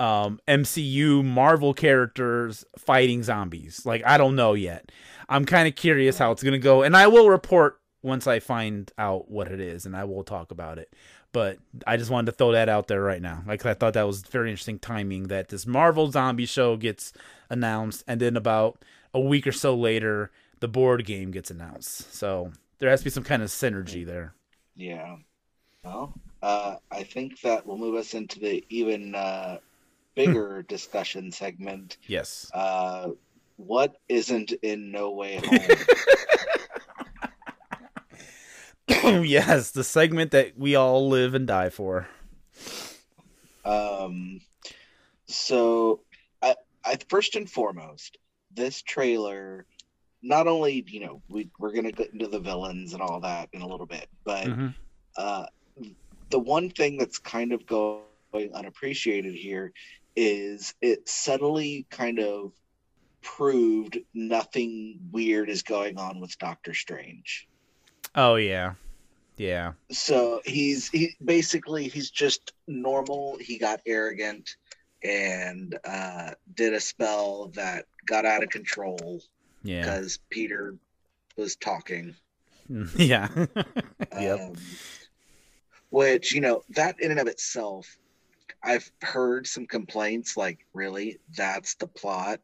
[0.00, 3.84] um mcu marvel characters fighting zombies.
[3.84, 4.92] Like i don't know yet.
[5.28, 6.82] I'm kind of curious how it's gonna go.
[6.82, 10.50] And i will report once I find out what it is, and I will talk
[10.50, 10.92] about it.
[11.32, 13.42] But I just wanted to throw that out there right now.
[13.46, 17.12] Like I thought that was very interesting timing that this Marvel zombie show gets
[17.50, 18.82] announced, and then about
[19.12, 20.30] a week or so later,
[20.60, 22.14] the board game gets announced.
[22.14, 24.34] So there has to be some kind of synergy there.
[24.76, 25.16] Yeah.
[25.84, 29.58] Well, uh, I think that will move us into the even uh,
[30.14, 31.96] bigger discussion segment.
[32.06, 32.50] Yes.
[32.54, 33.10] Uh,
[33.56, 35.58] what isn't in No Way Home?
[39.24, 42.08] yes, the segment that we all live and die for.
[43.64, 44.40] Um,
[45.26, 46.00] so,
[46.42, 48.16] I, I first and foremost,
[48.54, 49.66] this trailer,
[50.22, 53.60] not only you know we we're gonna get into the villains and all that in
[53.60, 54.74] a little bit, but Mhm.
[55.16, 55.46] uh,
[56.30, 58.04] the one thing that's kind of going
[58.54, 59.72] unappreciated here
[60.16, 62.52] is it subtly kind of
[63.22, 67.47] proved nothing weird is going on with Doctor Strange.
[68.20, 68.74] Oh yeah,
[69.36, 69.74] yeah.
[69.92, 74.56] so he's he basically he's just normal he got arrogant
[75.04, 79.22] and uh did a spell that got out of control
[79.62, 79.82] Yeah.
[79.82, 80.74] because peter
[81.36, 82.16] was talking
[82.96, 83.28] yeah.
[84.18, 84.40] yep.
[84.40, 84.56] um,
[85.90, 87.96] which you know that in and of itself
[88.64, 92.40] i've heard some complaints like really that's the plot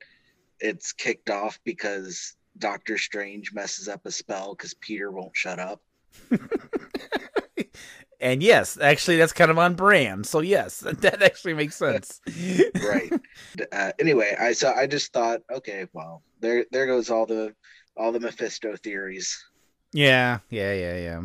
[0.61, 5.81] it's kicked off because doctor strange messes up a spell because peter won't shut up
[8.21, 10.27] And yes, actually, that's kind of on brand.
[10.27, 12.23] So yes, that actually makes sense.
[12.83, 13.13] right
[13.71, 17.55] uh, anyway i so i just thought okay well there there goes all the
[17.97, 19.45] all the mephisto theories
[19.93, 21.21] Yeah, yeah, yeah, yeah.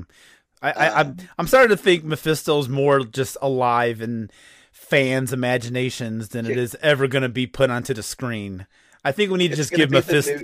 [0.61, 4.29] I, I, I'm I'm starting to think Mephisto's more just alive in
[4.71, 8.67] fans' imaginations than it is ever going to be put onto the screen.
[9.03, 10.41] I think we need to just give Mephisto,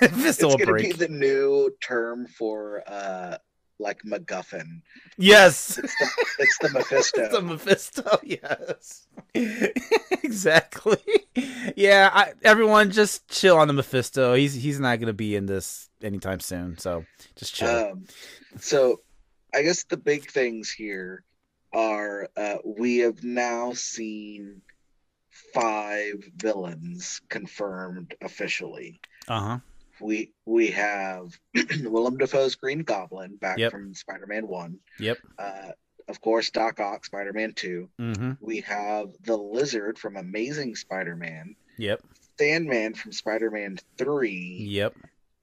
[0.02, 3.38] it's gonna be the new term for uh
[3.80, 4.82] like MacGuffin.
[5.16, 7.22] Yes, It's the, it's the Mephisto.
[7.22, 8.18] it's a Mephisto.
[8.24, 9.06] Yes,
[10.24, 10.98] exactly.
[11.76, 14.34] Yeah, I, everyone just chill on the Mephisto.
[14.34, 16.76] He's he's not going to be in this anytime soon.
[16.78, 17.04] So
[17.36, 17.68] just chill.
[17.68, 18.04] Um,
[18.58, 19.00] so
[19.54, 21.24] I guess the big things here
[21.72, 24.62] are uh, we have now seen
[25.54, 29.00] five villains confirmed officially.
[29.28, 29.58] Uh huh.
[30.00, 31.38] We we have
[31.82, 33.70] Willem Dafoe's Green Goblin back Yep.
[33.72, 34.78] from Spider-Man One.
[34.98, 35.18] Yep.
[35.38, 35.70] Uh,
[36.08, 37.88] of course, Doc Ock, Spider-Man Two.
[38.00, 38.32] Mm-hmm.
[38.40, 42.00] We have the Lizard from Amazing Spider-Man, Yep.
[42.38, 44.94] Sandman from Spider-Man Three, Yep.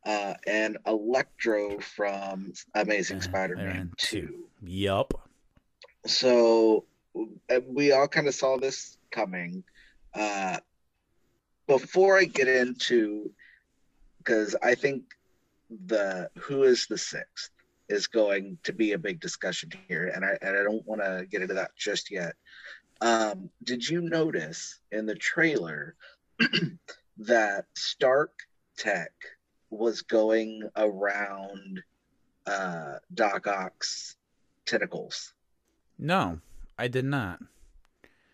[0.05, 4.45] uh, and Electro from Amazing Uh, Spider-Man 2.
[4.63, 5.13] Yep.
[6.05, 6.85] So
[7.49, 9.63] uh, we all kind of saw this coming.
[10.13, 10.57] Uh,
[11.67, 13.31] before I get into,
[14.25, 15.03] because I think
[15.87, 17.51] the who is the sixth
[17.87, 21.25] is going to be a big discussion here, and I and I don't want to
[21.29, 22.35] get into that just yet.
[23.01, 25.95] Um, did you notice in the trailer
[27.17, 28.31] that Stark
[28.77, 29.11] Tech
[29.69, 31.83] was going around
[32.47, 34.15] uh, Doc Ock's
[34.65, 35.33] tentacles?
[35.99, 36.39] No,
[36.77, 37.39] I did not.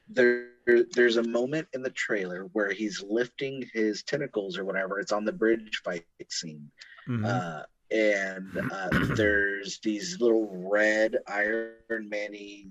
[0.08, 5.12] there there's a moment in the trailer where he's lifting his tentacles or whatever it's
[5.12, 6.70] on the bridge fight scene
[7.08, 7.26] Mhm.
[7.26, 12.68] uh and uh, there's these little red iron manny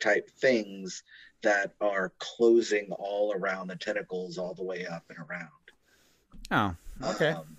[0.00, 1.02] type things
[1.42, 5.48] that are closing all around the tentacles all the way up and around
[6.50, 7.30] oh, okay.
[7.30, 7.56] Um,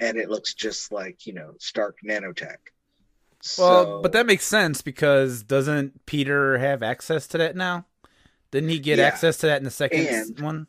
[0.00, 2.56] and it looks just like you know Stark nanotech.
[3.58, 7.86] Well, So- but that makes sense because doesn't Peter have access to that now?
[8.54, 9.06] Didn't he get Yeah.
[9.06, 10.66] access to that in the second And- one?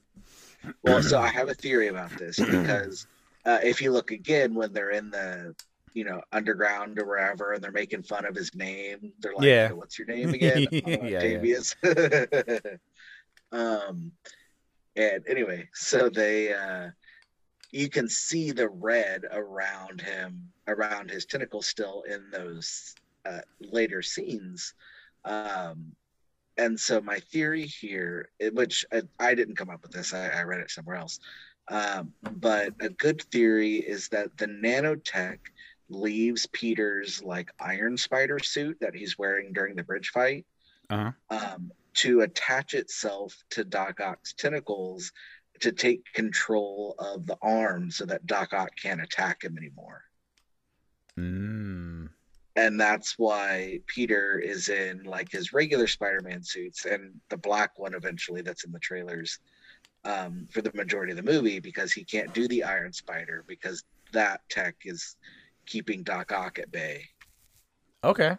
[0.82, 3.06] Well, so I have a theory about this because
[3.46, 5.54] uh, if you look again when they're in the
[5.94, 9.72] you know underground or wherever and they're making fun of his name, they're like, Yeah.
[9.72, 11.18] "What's your name again?" Yeah, "Oh, yeah.
[11.18, 11.76] Octavius.
[13.52, 14.12] um,
[14.96, 16.90] and anyway, so they uh,
[17.70, 22.96] you can see the red around him, around his tentacles, still in those
[23.28, 24.74] uh, later scenes.
[25.24, 25.92] Um,
[26.58, 30.44] and so my theory here, which I, I didn't come up with this, I, I
[30.44, 31.20] read it somewhere else.
[31.68, 35.40] Um, but a good theory is that the nanotech
[35.90, 40.46] leaves Peter's like iron spider suit that he's wearing during the bridge fight
[40.90, 41.12] Uh-huh.
[41.30, 45.12] um, to attach itself to Doc Ock's tentacles
[45.62, 50.04] to take control of the arm so that Doc Ock can't attack him anymore.
[51.18, 51.95] Mm.
[52.56, 57.94] And that's why Peter is in like his regular Spider-Man suits and the black one
[57.94, 59.40] eventually that's in the trailers
[60.06, 63.84] um, for the majority of the movie because he can't do the Iron Spider because
[64.14, 65.18] that tech is
[65.66, 67.06] keeping Doc Ock at bay.
[68.04, 68.38] Okay.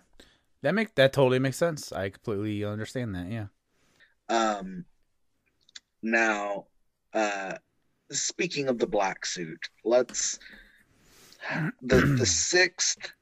[0.63, 1.93] That make that totally makes sense.
[1.93, 3.31] I completely understand that.
[3.31, 3.47] Yeah.
[4.29, 4.85] Um,
[6.03, 6.67] now,
[7.13, 7.55] uh,
[8.11, 10.39] speaking of the black suit, let's
[11.83, 13.13] the the sixth.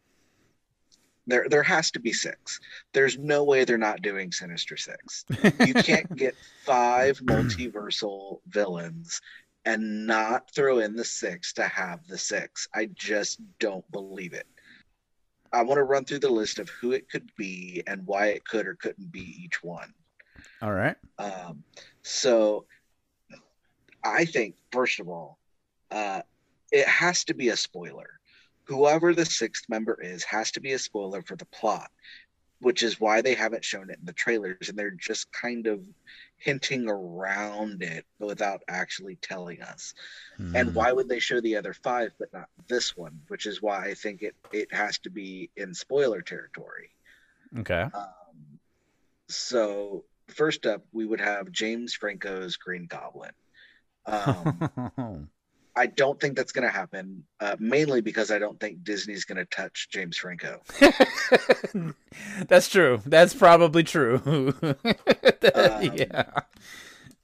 [1.27, 2.61] There, there has to be six.
[2.93, 5.25] There's no way they're not doing Sinister Six.
[5.61, 6.35] You can't get
[6.65, 9.21] five multiversal villains
[9.65, 12.69] and not throw in the six to have the six.
[12.75, 14.47] I just don't believe it.
[15.53, 18.45] I want to run through the list of who it could be and why it
[18.45, 19.95] could or couldn't be each one.
[20.61, 20.97] All right.
[21.19, 21.63] Um,
[22.03, 22.67] so
[24.03, 25.39] I think, first of all,
[25.91, 26.23] uh,
[26.73, 28.19] it has to be a spoiler.
[28.67, 31.91] Whoever the sixth member is has to be a spoiler for the plot,
[32.61, 35.81] which is why they haven't shown it in the trailers and they're just kind of
[36.39, 39.95] hinting around it without actually telling us.
[40.55, 40.75] And Mm.
[40.75, 43.21] why would they show the other five but not this one?
[43.29, 46.91] Which is why I think it it has to be in spoiler territory.
[47.59, 47.91] Okay.
[47.95, 48.61] Um,
[49.29, 53.33] so first up, we would have James Franco's Green Goblin.
[54.07, 54.69] Um,
[55.77, 59.39] I don't think that's going to happen, uh, mainly because I don't think Disney's going
[59.39, 60.61] to touch James Franco.
[62.47, 63.01] That's true.
[63.05, 64.55] That's probably true.
[65.55, 66.25] Um, yeah.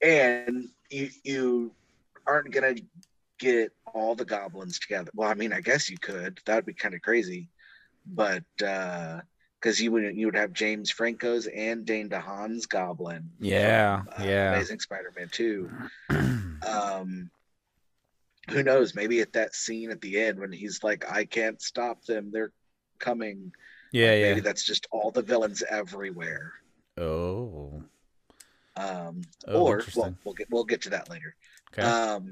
[0.03, 1.73] And you you
[2.27, 2.83] aren't going to
[3.39, 5.11] get all the goblins together.
[5.15, 6.39] Well, I mean, I guess you could.
[6.45, 7.49] That would be kind of crazy,
[8.07, 13.31] but because you would you would have James Franco's and Dane DeHaan's Goblin.
[13.41, 14.55] Yeah, from, uh, yeah.
[14.55, 15.71] Amazing Spider-Man Two.
[16.11, 17.31] um
[18.51, 22.05] who knows maybe at that scene at the end when he's like i can't stop
[22.05, 22.53] them they're
[22.99, 23.53] coming
[23.93, 24.29] Yeah, yeah.
[24.29, 26.53] maybe that's just all the villains everywhere
[26.99, 27.83] Oh.
[28.77, 31.35] um Oh, or well, we'll get we'll get to that later
[31.73, 31.83] Okay.
[31.83, 32.31] um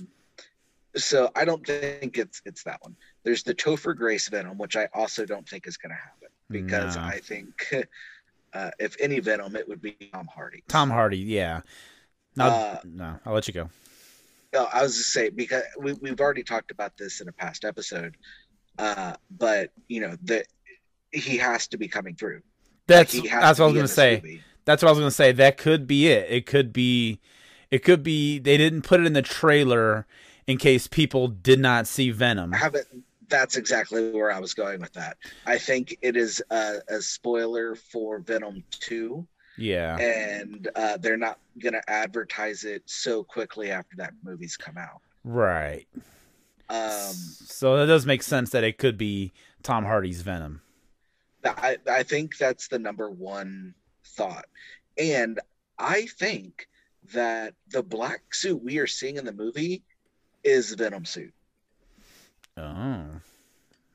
[0.97, 4.89] so i don't think it's it's that one there's the topher grace venom which i
[4.95, 7.03] also don't think is going to happen because No.
[7.03, 7.73] i think
[8.55, 11.19] uh if any venom it would be tom hardy Tom Hardy.
[11.19, 11.61] Yeah.
[12.37, 13.19] No, Uh, no.
[13.27, 13.69] I'll let you go.
[14.53, 17.65] No, I was just saying because we we've already talked about this in a past
[17.65, 18.17] episode,
[18.79, 20.47] uh, but you know that
[21.13, 22.43] he has to be coming through.
[22.87, 24.21] That's Like, that's what I was gonna say.
[24.23, 24.43] movie.
[24.65, 25.33] That's what I was gonna say.
[25.33, 26.31] That could be it.
[26.31, 27.21] It could be.
[27.71, 30.07] It could be they didn't put it in the trailer
[30.47, 32.55] in case people did not see Venom.
[32.55, 32.87] I haven't.
[33.29, 35.19] That's exactly where I was going with that.
[35.45, 39.27] I think it is a, a spoiler for Venom Two,
[39.59, 39.97] Yeah.
[39.99, 45.01] and uh, they're not going to advertise it so quickly after that movie's come out.
[45.25, 45.87] Right.
[46.71, 50.63] Um, So that does make sense that it could be Tom Hardy's Venom.
[51.45, 54.47] I, I think that's the number one thought.
[54.97, 55.41] And
[55.79, 56.69] I think
[57.13, 59.83] that the black suit we are seeing in the movie
[60.45, 61.33] is Venom suit.
[62.57, 63.05] Oh.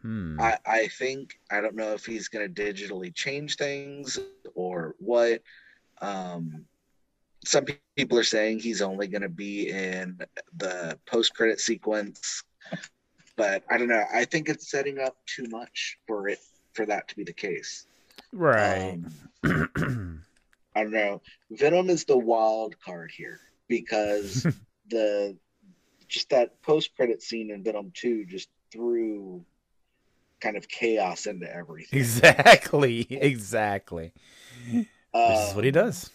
[0.04, 0.40] Hmm.
[0.40, 4.20] I, I think I don't know if he's gonna digitally change things
[4.54, 5.42] or what.
[6.02, 6.66] Um
[7.46, 10.20] some pe- people are saying he's only gonna be in
[10.58, 12.44] the post credit sequence,
[13.38, 14.04] but I don't know.
[14.14, 16.40] I think it's setting up too much for it
[16.74, 17.88] for that to be the case.
[18.34, 19.00] right.
[19.46, 20.20] Um,
[20.76, 21.22] I don't know.
[21.52, 24.46] Venom is the wild card here because
[24.90, 25.38] the
[26.08, 29.44] just that post credit scene in Venom 2 just threw
[30.44, 32.14] kind of chaos into everything.
[32.14, 33.08] exactly.
[33.22, 34.14] Exactly.
[35.26, 36.10] This is what he Um, does.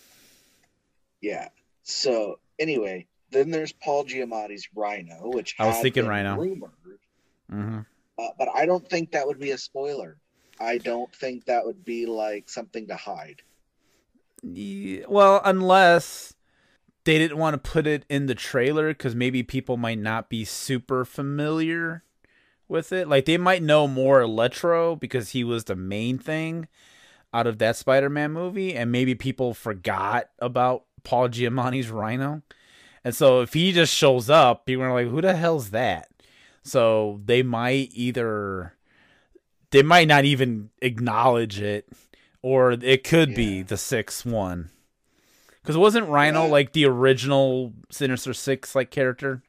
[1.20, 1.48] Yeah.
[1.84, 6.34] So anyway, then there's Paul Giamatti's Rhino, which I was thinking Rhino.
[6.34, 7.00] rumored
[7.50, 7.80] hmm
[8.18, 10.18] uh, but I don't think that would be a spoiler.
[10.60, 13.42] I don't think that would be like something to hide.
[14.42, 16.34] Yeah, well, unless
[17.04, 20.44] they didn't want to put it in the trailer because maybe people might not be
[20.44, 22.04] super familiar
[22.68, 23.08] with it.
[23.08, 26.68] Like they might know more Electro because he was the main thing
[27.32, 32.42] out of that Spider-Man movie, and maybe people forgot about Paul Giamatti's Rhino.
[33.04, 36.08] And so if he just shows up, people are like, "Who the hell's that?"
[36.62, 38.74] So they might either
[39.70, 41.86] they might not even acknowledge it,
[42.42, 44.70] or it could be the sixth one.
[45.62, 46.50] Because wasn't Rhino Yeah.
[46.50, 49.42] like the original Sinister Six like character?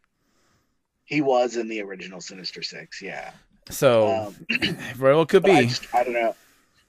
[1.09, 3.33] He was in the original Sinister Six, yeah.
[3.69, 4.47] So Um,
[4.95, 5.67] very well could but I be.
[5.67, 6.35] just I don't know,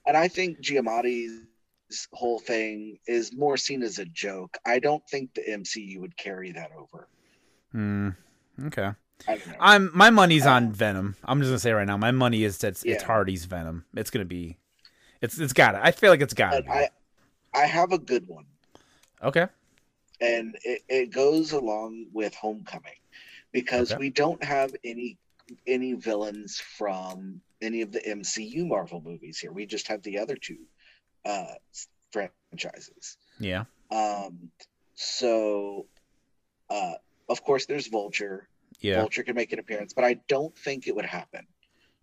[0.05, 1.45] and I think Giamatti's
[2.13, 4.57] whole thing is more seen as a joke.
[4.65, 7.09] I don't think the MCU would carry that over.
[7.71, 8.09] Hmm.
[8.65, 8.91] Okay.
[9.27, 9.41] I.
[9.59, 11.17] I'm my money's on Venom.
[11.25, 13.85] I'm just gonna say right now, my money is that it's, it's Hardy's Venom.
[13.95, 14.57] It's gonna be,
[15.21, 15.81] it's it's got it.
[15.83, 16.65] I feel like it's got it.
[16.69, 16.89] I
[17.53, 18.45] I have a good one.
[19.23, 19.47] Okay.
[20.21, 23.00] and it, it goes along with homecoming
[23.51, 23.99] because Okay.
[23.99, 25.17] we don't have any
[25.67, 30.35] any villains from any of the mcu marvel movies here we just have the other
[30.37, 30.59] two
[31.25, 31.53] uh
[32.11, 33.65] franchises Yeah.
[33.91, 34.51] um
[34.95, 35.87] so
[36.69, 36.93] uh
[37.27, 38.47] of course there's vulture
[38.79, 38.99] Yeah.
[39.01, 41.45] vulture can make an appearance but i don't think it would happen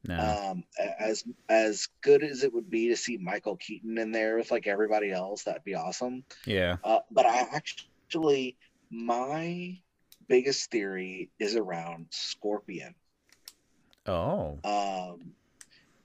[0.06, 0.18] No.
[0.50, 0.64] um
[0.98, 4.66] as as good as it would be to see michael keaton in there with like
[4.66, 6.76] everybody else that'd be awesome yeah.
[6.84, 8.56] uh, but I actually,
[8.90, 9.78] my
[10.28, 12.94] biggest theory is around Scorpion,
[14.06, 14.58] Oh.
[14.64, 15.32] um,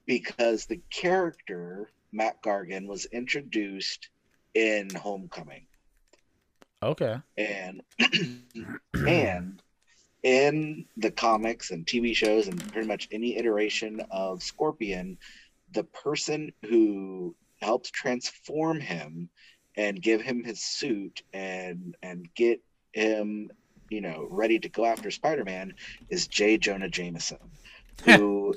[0.06, 4.10] because the character Mac Gargan was introduced
[4.54, 5.66] in Homecoming,
[6.82, 7.18] Okay.
[7.38, 7.82] and
[9.08, 9.62] and
[10.24, 15.18] in the comics and TV shows and pretty much any iteration of Scorpion,
[15.74, 19.30] the person who helps transform him
[19.76, 22.62] and give him his suit and and get
[22.94, 23.50] him,
[23.94, 25.76] you know, ready to go after Spider-Man
[26.10, 26.58] is J.
[26.58, 27.38] Jonah Jameson,
[28.06, 28.56] who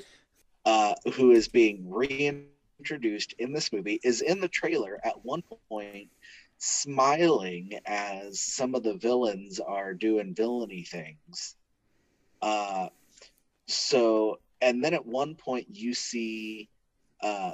[0.65, 6.09] uh, who is being reintroduced in this movie, is in the trailer at one point
[6.57, 11.55] smiling as some of the villains are doing villainy things.
[12.41, 12.89] Uh,
[13.67, 16.67] so, and then at one point you see,
[17.21, 17.53] uh,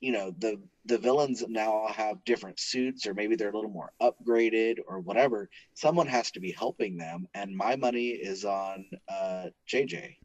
[0.00, 3.92] you know, the the villains now have different suits, or maybe they're a little more
[4.02, 5.48] upgraded, or whatever.
[5.74, 10.16] Someone has to be helping them, and my money is on uh, JJ.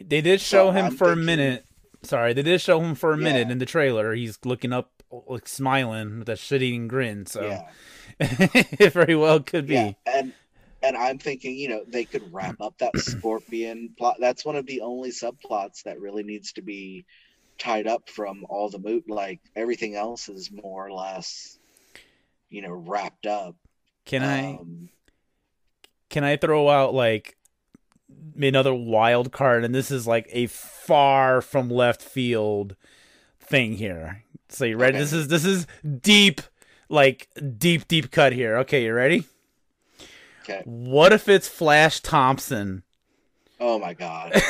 [0.00, 1.64] They did show So him I'm for a minute.
[2.02, 4.14] Sorry, they did show him for a minute in the trailer.
[4.14, 7.26] He's looking up, like smiling with a shit-eating grin.
[7.26, 7.68] So Yeah.
[8.20, 9.74] it very well could be.
[9.74, 10.32] Yeah, and
[10.82, 14.16] and I'm thinking, you know, they could wrap up that scorpion plot.
[14.20, 17.04] That's one of the only subplots that really needs to be
[17.58, 19.08] tied up from all the moot.
[19.08, 21.58] Like everything else is more or less,
[22.48, 23.56] you know, wrapped up.
[24.04, 24.88] Can I Um,
[26.08, 27.36] can I throw out like
[28.40, 29.64] another wild card?
[29.64, 32.76] And this is like a far from left field
[33.40, 34.24] thing here.
[34.48, 34.96] So you ready?
[34.96, 35.00] Okay.
[35.00, 35.66] This is this is
[36.00, 36.40] deep,
[36.88, 37.28] like
[37.58, 38.56] deep deep cut here.
[38.58, 39.24] Okay, you ready?
[40.42, 40.62] okay.
[40.64, 42.82] What if it's Flash Thompson?
[43.60, 44.32] Oh my god.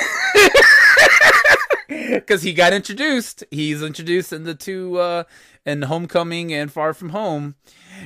[2.13, 3.45] because he got introduced.
[3.51, 5.25] He's introduced in the two uh
[5.65, 7.55] in Homecoming and Far From Home,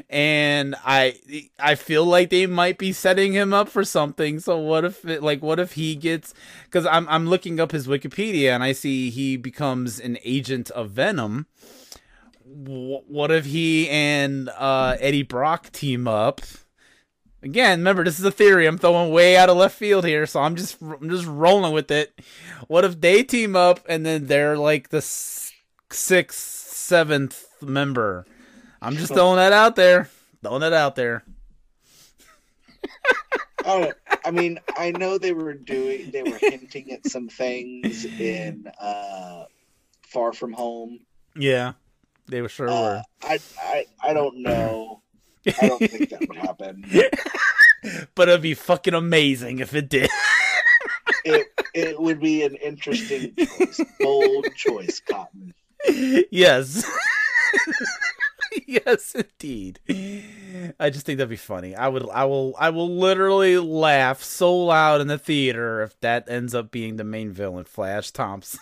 [0.08, 1.16] and I
[1.58, 4.40] I feel like they might be setting him up for something.
[4.40, 6.32] So what if it, like what if he gets?
[6.64, 10.90] Because I'm I'm looking up his Wikipedia and I see he becomes an agent of
[10.90, 11.46] Venom.
[12.44, 16.40] Wh- What if he and uh, Eddie Brock team up?
[17.42, 18.66] Again, remember this is a theory.
[18.66, 21.90] I'm throwing way out of left field here, so I'm just I'm just rolling with
[21.90, 22.18] it.
[22.68, 28.26] What if they team up and then they're like the sixth, seventh member?
[28.80, 30.08] I'm just throwing that out there.
[30.42, 31.24] Throwing that out there.
[33.64, 33.92] Oh,
[34.24, 39.44] I mean, I know they were doing, they were hinting at some things in uh,
[40.02, 40.98] Far From Home.
[41.36, 41.74] Yeah,
[42.26, 43.02] they were sure Uh, were.
[43.22, 45.01] I, I, I don't know.
[45.46, 46.84] I don't think that would happen.
[48.14, 50.08] But it'd be fucking amazing if it did.
[51.24, 55.52] It, it would be an interesting choice, bold choice, Cotton.
[56.30, 56.88] yes.
[58.68, 59.80] yes, indeed.
[60.78, 61.74] I just think that'd be funny.
[61.74, 66.28] I would, I will, I will literally laugh so loud in the theater if that
[66.28, 68.60] ends up being the main villain, Flash Thompson.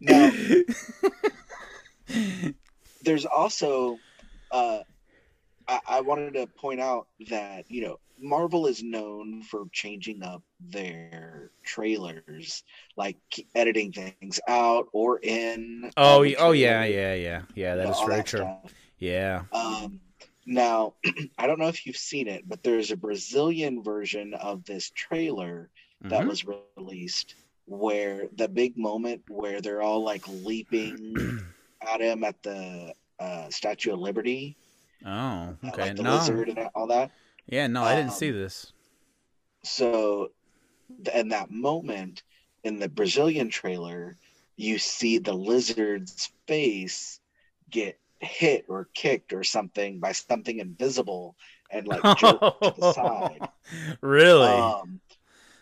[0.00, 0.30] Now,
[3.02, 3.98] there's also,
[4.54, 4.80] uh,
[5.68, 10.42] I, I wanted to point out that you know Marvel is known for changing up
[10.60, 12.62] their trailers,
[12.96, 13.16] like
[13.54, 15.90] editing things out or in.
[15.96, 17.74] Oh, oh yeah, yeah, yeah, yeah.
[17.76, 18.40] That is very that true.
[18.40, 18.74] stuff.
[18.98, 19.42] Yeah.
[19.52, 20.00] Um,
[20.46, 20.94] now,
[21.38, 25.70] I don't know if you've seen it, but there's a Brazilian version of this trailer
[26.08, 26.28] that Mhm.
[26.28, 26.44] was
[26.76, 27.34] released
[27.66, 31.38] where the big moment where they're all like leaping
[31.82, 32.94] at him at the
[33.24, 34.56] uh, Statue of Liberty,
[35.04, 35.82] Oh, uh, okay.
[35.82, 36.16] like the no.
[36.16, 37.10] lizard and all that.
[37.46, 38.72] Yeah, no, I didn't see Um, this.
[39.64, 40.30] So,
[41.14, 42.22] in that moment
[42.64, 44.16] in the Brazilian trailer,
[44.56, 47.20] you see the lizard's face
[47.70, 51.36] get hit or kicked or something by something invisible
[51.70, 53.48] and like jerked to the side.
[54.00, 54.46] really?
[54.46, 55.00] Um,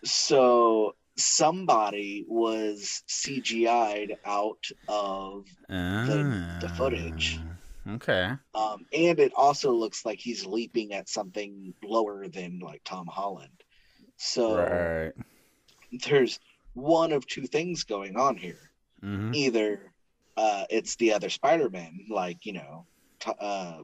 [0.05, 7.39] so somebody was CGI'd out of, the- the footage.
[7.89, 8.31] Okay.
[8.55, 13.63] um, and it also looks like he's leaping at something lower than like Tom Holland.
[14.17, 15.13] So Right.
[16.05, 16.39] there's
[16.75, 18.71] one of two things going on here.
[19.01, 19.93] hmm Either
[20.37, 22.87] uh, it's the other Spider-Man, like you know,
[23.21, 23.83] t- uh,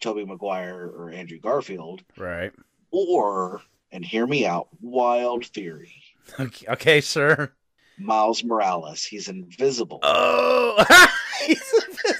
[0.00, 2.52] Tobey Maguire or Andrew Garfield, Right.
[2.92, 5.94] or and hear me out, wild theory.
[6.38, 7.52] Okay, okay, sir.
[7.98, 9.98] Miles Morales, he's invisible.
[10.02, 10.84] Oh,
[11.46, 12.19] he's invisible.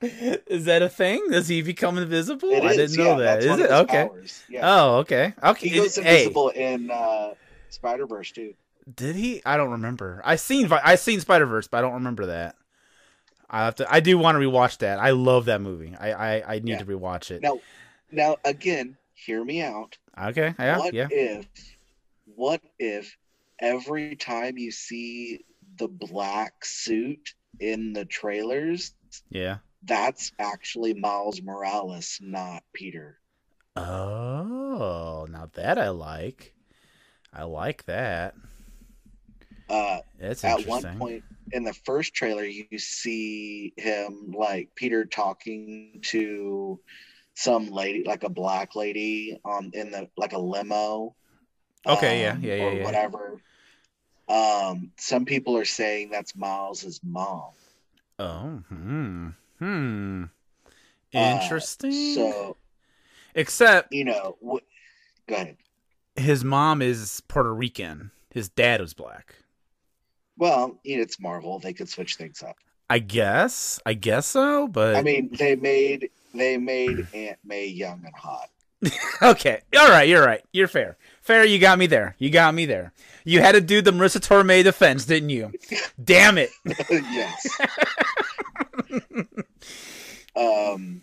[0.46, 1.28] is that a thing?
[1.30, 2.50] Does he become invisible?
[2.50, 3.42] It I is, didn't know yeah, that.
[3.44, 4.08] Is it okay?
[4.48, 4.60] Yeah.
[4.62, 5.34] Oh, okay.
[5.42, 5.68] Okay.
[5.68, 7.34] he goes It- hey, invisible in uh,
[7.68, 8.54] Spider Verse too.
[8.94, 9.42] did he?
[9.44, 10.22] I don't remember.
[10.24, 12.56] I seen I seen Spider Verse, but I don't remember that.
[13.50, 13.92] I have to.
[13.92, 14.98] I do want to rewatch that.
[14.98, 15.94] I love that movie.
[15.98, 16.78] I I, I need Yeah.
[16.78, 17.42] to rewatch it.
[17.42, 17.60] Now,
[18.10, 19.98] now again, hear me out.
[20.20, 20.54] Okay.
[20.58, 20.78] Yeah.
[20.78, 21.08] what yeah.
[21.10, 21.46] if
[22.36, 23.16] what if
[23.58, 25.44] every time you see
[25.76, 28.92] the black suit in the trailers
[29.30, 29.58] Yeah.
[29.82, 33.20] That's actually miles morales not peter
[33.76, 36.54] Oh, now that I like.
[37.32, 38.34] I like that.
[39.68, 46.00] uh, That's at one point in the first trailer you see him like peter talking
[46.02, 46.80] to
[47.34, 51.14] some lady like a black lady on in the like a limo
[51.86, 52.84] Okay, yeah, um, yeah, yeah, or yeah.
[52.84, 53.40] whatever
[54.28, 57.52] um some people are saying that's miles's mom
[58.20, 60.24] Oh, hmm, hmm.
[61.14, 62.14] Uh, Interesting.
[62.14, 62.56] so
[63.34, 64.64] Except you know, wh-
[65.28, 65.56] go ahead.
[66.16, 68.10] his mom is Puerto Rican.
[68.30, 69.36] His dad was black.
[70.36, 72.56] Well, you know, it's Marvel; they could switch things up.
[72.88, 73.78] I guess.
[73.86, 74.66] I guess so.
[74.66, 78.48] But I mean, they made they made Aunt May young and hot.
[79.22, 79.60] okay.
[79.78, 80.08] All right.
[80.08, 80.42] You're right.
[80.52, 80.96] You're fair.
[81.20, 81.44] Fair.
[81.44, 82.16] You got me there.
[82.18, 82.92] You got me there.
[83.24, 85.52] You had to do the Marisa Tomei defense, didn't you?
[86.02, 86.50] Damn it.
[86.90, 87.60] yes.
[90.36, 91.02] Um,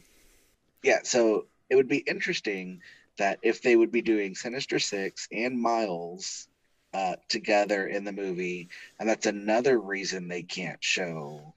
[0.84, 1.00] yeah.
[1.04, 2.82] So it would be interesting
[3.18, 6.48] that if they would be doing Sinister Six and Miles
[6.94, 11.54] uh, together in the movie, and that's another reason they can't show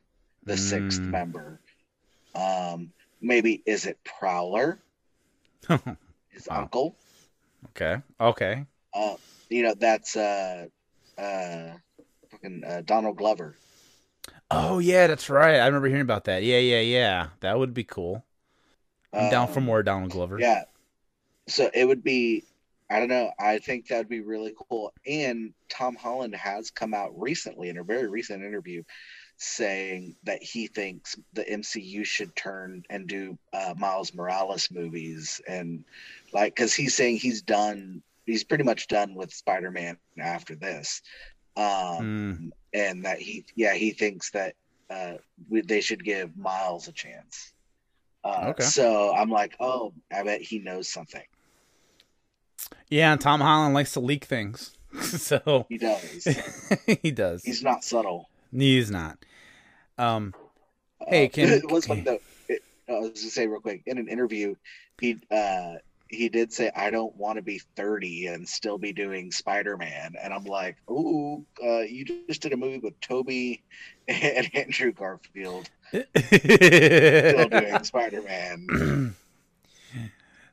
[0.47, 1.11] the sixth Mm.
[1.11, 1.61] member.
[2.35, 4.83] Um, maybe is it Prowler,
[6.31, 6.63] his Wow.
[6.63, 6.97] uncle?
[7.71, 8.03] okay.
[8.21, 8.67] Okay.
[8.95, 9.17] Uh,
[9.49, 10.67] you know, that's uh,
[11.19, 11.73] uh,
[12.31, 13.57] fucking uh, Donald Glover.
[14.51, 15.57] Oh yeah, that's right.
[15.61, 16.43] I remember hearing about that.
[16.43, 17.29] Yeah, yeah, yeah.
[17.41, 18.25] That would be cool.
[19.19, 20.47] I'm down for Um, more Donald Glover.
[20.47, 20.65] Yeah.
[21.49, 22.45] So it would be,
[22.91, 23.33] I don't know.
[23.39, 24.93] I think that would be really cool.
[25.07, 28.85] And Tom Holland has come out recently in a very recent interview
[29.39, 35.41] saying that he thinks the MCU should turn and do uh, Miles Morales movies.
[35.49, 35.85] And
[36.33, 41.03] like, because he's saying he's done, he's pretty much done with Spider Man after this.
[41.61, 44.55] Um, Mm, and that he yeah he thinks that
[44.89, 45.15] uh
[45.49, 47.53] we, they should give miles a chance
[48.25, 48.63] uh Okay.
[48.65, 51.25] so i'm like oh i bet he knows something
[52.89, 56.27] yeah, and Tom Holland likes to leak things, so he does
[57.03, 57.43] he does.
[57.45, 59.19] he's not subtle He's not.
[59.99, 60.35] Um.
[61.01, 63.99] Uh, Hey, can- it was funny though it, i was gonna say real quick in
[63.99, 64.55] an interview
[65.01, 65.75] he uh
[66.11, 70.35] he did say i don't want to be 30 and still be doing spider-man and
[70.35, 73.63] i'm like ooh uh you just did a movie with tobey
[74.09, 79.15] and andrew garfield still doing spider-man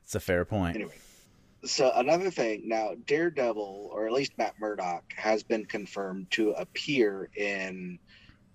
[0.08, 0.74] it's a fair point.
[0.74, 0.94] Anyway,
[1.66, 7.28] so another thing now, Daredevil, or at least Matt Murdock, has been confirmed to appear
[7.36, 7.98] in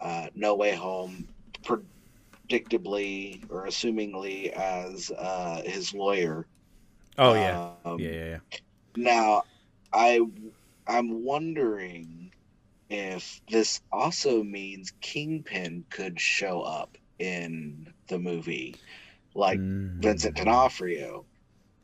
[0.01, 1.27] uh, No Way Home,
[1.61, 6.47] predictably or assumingly as uh, his lawyer.
[7.17, 8.39] Oh yeah, Um, yeah, yeah, yeah.
[8.95, 9.43] Now,
[9.93, 10.19] I
[10.87, 12.31] I'm wondering
[12.89, 18.81] if this also means Kingpin could show up in the movie
[19.35, 21.25] like Mm, Vincent D'Onofrio,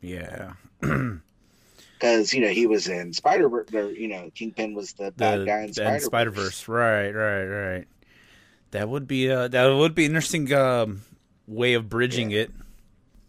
[0.00, 0.54] Yeah.
[0.80, 3.48] because you know he was in Spider,
[3.96, 6.68] you know Kingpin was the bad the, guy in Spider Spider Verse.
[6.68, 7.88] Right, right, right.
[8.72, 11.02] That would be a that would be an interesting um,
[11.46, 12.50] way of bridging it.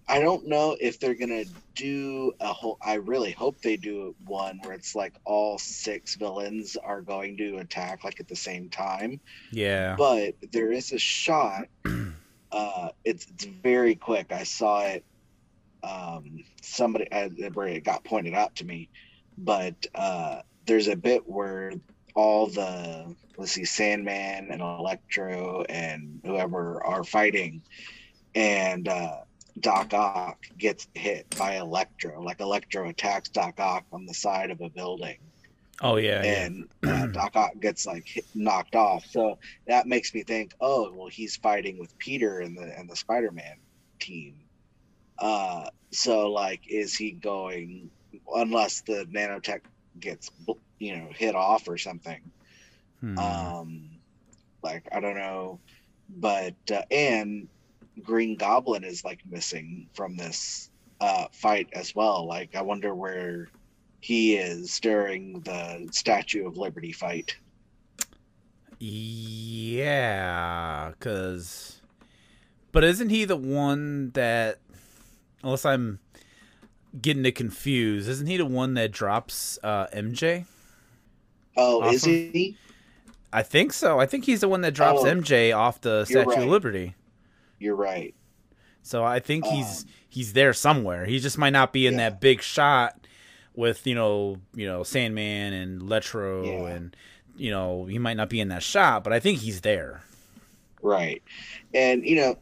[0.07, 1.45] I don't know if they're gonna
[1.75, 2.77] do a whole.
[2.81, 7.57] I really hope they do one where it's like all six villains are going to
[7.57, 9.19] attack like at the same time.
[9.51, 9.95] Yeah.
[9.97, 11.67] But there is a shot.
[12.53, 14.33] Uh, it's it's very quick.
[14.33, 15.05] I saw it.
[15.83, 18.89] Um, somebody uh, where it got pointed out to me,
[19.37, 21.71] but uh, there's a bit where
[22.13, 27.61] all the let's see, Sandman and Electro and whoever are fighting,
[28.35, 29.21] and uh,
[29.59, 32.21] Doc Ock gets hit by Electro.
[32.21, 35.17] Like Electro attacks Doc Ock on the side of a building,
[35.81, 36.23] oh yeah.
[36.23, 36.45] yeah.
[36.45, 39.05] and uh, Doc Ock gets like hit, knocked off.
[39.05, 42.95] So that makes me think, oh well, he's fighting with Peter and the and the
[42.95, 43.57] Spider-Man
[43.99, 44.35] team.
[45.19, 47.89] Uh, so like, is he going?
[48.33, 49.61] Unless the nanotech
[49.99, 50.31] gets
[50.79, 52.21] you know hit off or something.
[52.99, 53.17] Hmm.
[53.17, 53.89] Um,
[54.63, 55.59] like I don't know,
[56.09, 57.47] but uh, and
[58.01, 60.69] Green Goblin is like missing from this
[60.99, 62.25] uh, fight as well.
[62.25, 63.49] Like I wonder where
[63.99, 67.35] he is during the Statue of Liberty fight.
[68.79, 71.81] Yeah, because.
[72.71, 74.59] But isn't he the one that,
[75.43, 75.99] unless I'm
[76.99, 80.45] getting it confused, isn't he the one that drops uh, MJ?
[81.57, 82.57] Oh, is he?
[83.33, 83.99] I think so.
[83.99, 86.37] I think he's the one that drops Oh, MJ off the Statue right.
[86.39, 86.95] of Liberty.
[87.61, 88.15] You're right.
[88.83, 91.05] So I think he's Um, he's there somewhere.
[91.05, 91.97] He just might not be in Yeah.
[91.97, 93.07] that big shot
[93.55, 96.75] with you know you know Sandman and Letro Yeah.
[96.75, 96.95] and
[97.37, 100.03] you know he might not be in that shot, but I think he's there.
[100.81, 101.23] Right.
[101.73, 102.39] And, you know,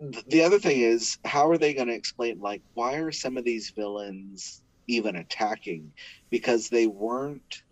[0.00, 3.36] th- the other thing is, how are they going to explain, like, why are some
[3.36, 5.92] of these villains even attacking?
[6.30, 7.62] Because they weren't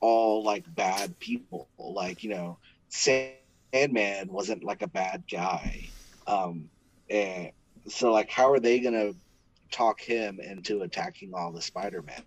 [0.00, 1.68] all, like, bad people.
[1.78, 5.92] Like, you know, Sandman wasn't, like, a bad guy.
[6.28, 6.70] Um,
[7.10, 7.50] and
[7.88, 9.14] so, like, how are they going to
[9.70, 12.22] talk him into attacking all the Spider-Man?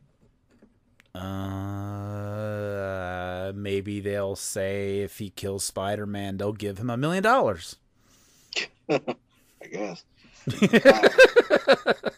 [1.13, 1.91] Uh,
[3.53, 7.75] maybe they'll say if he kills Spider Man, they'll give him a million dollars.
[8.89, 9.01] I
[9.71, 10.03] guess.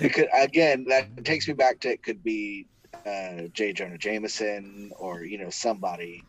[0.00, 0.84] It could again.
[0.88, 2.02] That takes me back to it.
[2.02, 2.66] Could be
[3.04, 3.72] uh, J.
[3.72, 6.22] Jonah Jameson or you know somebody.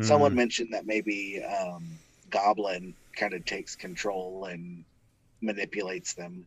[0.00, 1.84] Someone mentioned that maybe um,
[2.30, 4.84] Goblin kind of takes control and
[5.40, 6.46] manipulates them.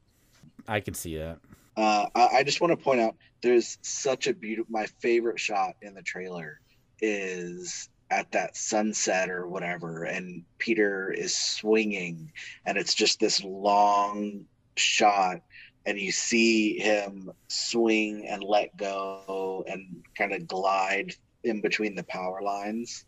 [0.68, 1.40] I can see that.
[1.78, 4.72] Uh, I, I just want to point out there's such a beautiful.
[4.72, 6.60] My favorite shot in the trailer
[7.02, 12.32] is at that sunset or whatever, and Peter is swinging,
[12.66, 14.46] and it's just this long
[14.76, 15.42] shot,
[15.86, 22.04] and you see him swing and let go and kind of glide in between the
[22.04, 23.06] power lines.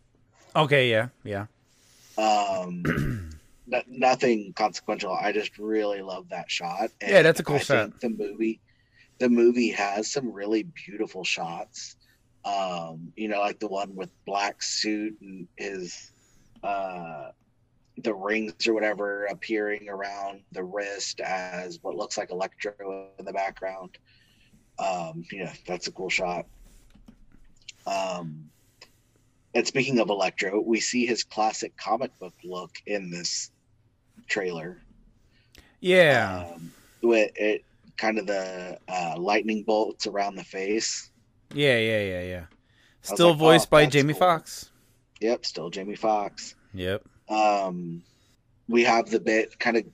[0.56, 1.48] Okay, yeah, yeah.
[2.18, 3.32] Um,
[3.68, 5.14] no- nothing consequential.
[5.14, 6.90] I just really love that shot.
[7.02, 8.00] Yeah, that's a cool I shot.
[8.00, 8.60] The movie,
[9.20, 11.96] the movie has some really beautiful shots.
[12.46, 16.12] Um, you know, like the one with black suit and his,
[16.62, 17.30] uh,
[17.98, 23.32] the rings or whatever appearing around the wrist as what looks like electro in the
[23.32, 23.98] background.
[24.80, 26.48] Um, yeah, that's a cool shot.
[27.86, 28.50] Um,
[29.54, 33.52] and speaking of Electro, we see his classic comic book look in this
[34.28, 34.82] trailer.
[35.80, 36.52] Yeah.
[36.54, 37.64] Um, with it
[37.98, 41.10] kind of the uh, lightning bolts around the face.
[41.54, 42.46] Yeah, yeah, yeah, yeah.
[43.02, 44.22] Still like, voiced oh, by Jamie cool.
[44.22, 44.72] Foxx.
[45.20, 46.56] Yep, still Jamie Foxx.
[46.74, 47.04] Yep.
[47.30, 48.04] Um,
[48.68, 49.86] we have the bit kind of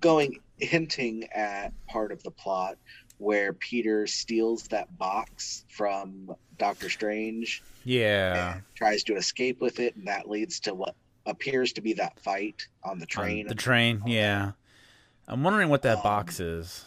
[0.00, 2.76] going hinting at part of the plot
[3.18, 8.60] where Peter steals that box from Doctor Strange Yeah.
[8.74, 10.94] tries to escape with it, and that leads to what
[11.26, 13.46] appears to be that fight on the On train.
[13.46, 14.52] the train, yeah.
[15.28, 16.84] I'm wondering what that Um, box is.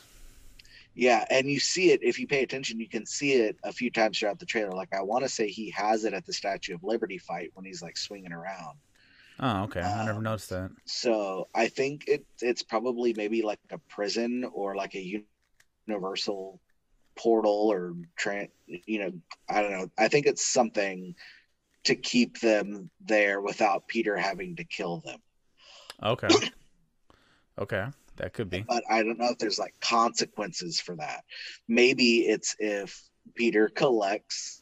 [0.96, 2.80] Yeah, and you see it if you pay attention.
[2.80, 4.72] You can see it a few times throughout the trailer.
[4.74, 7.66] Like I want to say he has it at the Statue of Liberty fight when
[7.66, 8.78] he's like swinging around.
[9.40, 9.82] Oh, okay.
[9.82, 10.72] I never um, noticed that.
[10.86, 15.24] So I think it it's probably maybe like a prison or like a
[15.88, 16.60] universal
[17.16, 17.96] portal or
[18.68, 19.12] you know
[19.50, 19.92] I don't know.
[19.98, 21.16] I think it's something
[21.86, 25.20] to keep them there without Peter having to kill them.
[26.02, 26.30] Okay.
[27.60, 27.88] okay.
[28.18, 28.62] That could be.
[28.62, 31.24] but I don't know if there's like consequences for that.
[31.68, 33.02] Maybe it's if
[33.36, 34.62] Peter collects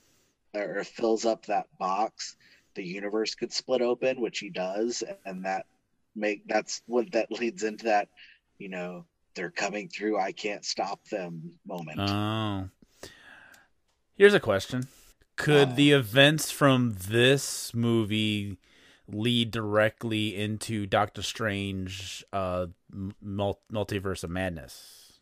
[0.53, 2.37] or fills up that box,
[2.75, 5.65] the universe could split open, which he does, and that
[6.15, 8.07] make that's what that leads into that
[8.61, 9.05] you know,
[9.35, 11.99] they're coming through, I can't stop them moment.
[11.99, 12.69] Oh.
[14.15, 14.87] Here's a question.
[15.35, 15.75] Could Uh.
[15.75, 18.57] the events from this movie
[19.07, 22.67] lead directly into Doctor Strange uh
[23.21, 25.19] mul- multiverse of madness?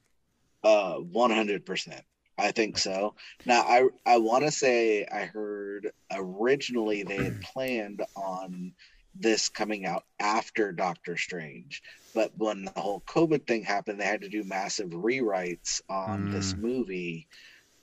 [0.64, 2.03] Uh, one hundred percent.
[2.38, 3.16] I think so.
[3.45, 8.74] Now, I I want to say I heard originally they had planned on
[9.16, 11.82] this coming out after Doctor Strange,
[12.14, 16.55] but when the whole COVID thing happened, they had to do massive rewrites on this
[16.57, 17.28] movie,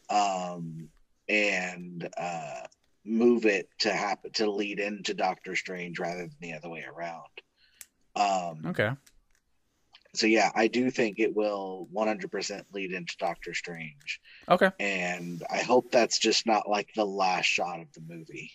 [0.08, 0.88] um,
[1.28, 2.62] and uh,
[3.04, 7.22] move it to happen to lead into Doctor Strange rather than the other way around.
[8.14, 8.90] Um, Okay.
[10.14, 14.70] so yeah, I do think it will 100% lead into Doctor Strange, Okay.
[14.80, 18.52] and I hope that's just not like the last shot of the movie.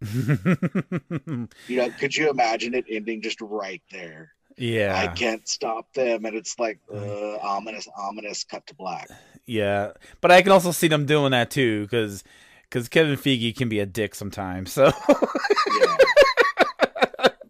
[1.68, 4.32] You know, could you imagine it ending just right there?
[4.56, 4.96] Yeah.
[4.96, 9.08] I can't stop them, and it's like uh, ominous, ominous cut to black.
[9.46, 9.92] Yeah.
[10.20, 12.24] But I can also see them doing that too cuz
[12.70, 14.72] cuz Kevin Feige can be a dick sometimes.
[14.72, 15.96] So Yeah,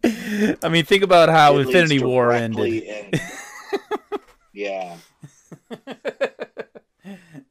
[0.63, 2.83] I mean, think about how it Infinity War ended.
[4.53, 4.97] yeah,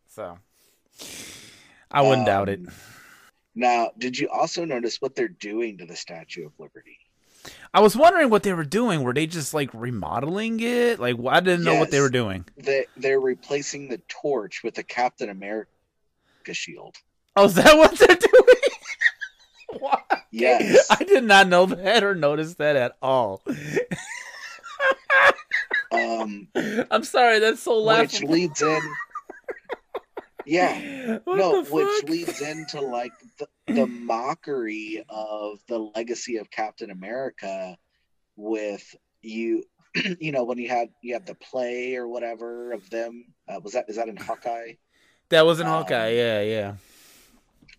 [0.08, 0.38] So
[1.90, 2.60] I wouldn't doubt it.
[3.60, 6.96] Now, did you also notice what they're doing to the Statue of Liberty?
[7.74, 9.02] I was wondering what they were doing.
[9.02, 10.98] Were they just like remodeling it?
[10.98, 12.46] Like, I didn't know what they were doing.
[12.56, 15.68] They they're replacing the torch with a Captain America
[16.52, 16.96] shield.
[17.36, 19.78] Oh, is that what they're doing?
[19.78, 20.06] what?
[20.30, 20.86] Yes.
[20.90, 23.42] I did not know that or notice that at all.
[25.92, 26.48] Um,
[26.90, 28.80] I'm sorry, that's so which leads in.
[30.50, 36.90] Yeah, What no, which leads into like the, the mockery of the legacy of Captain
[36.90, 37.76] America
[38.36, 39.64] with you.
[40.20, 43.24] You know when you had you have the play or whatever of them.
[43.48, 44.74] Uh, was that is that in Hawkeye?
[45.30, 46.10] That was in um, Hawkeye.
[46.10, 46.74] Yeah, yeah.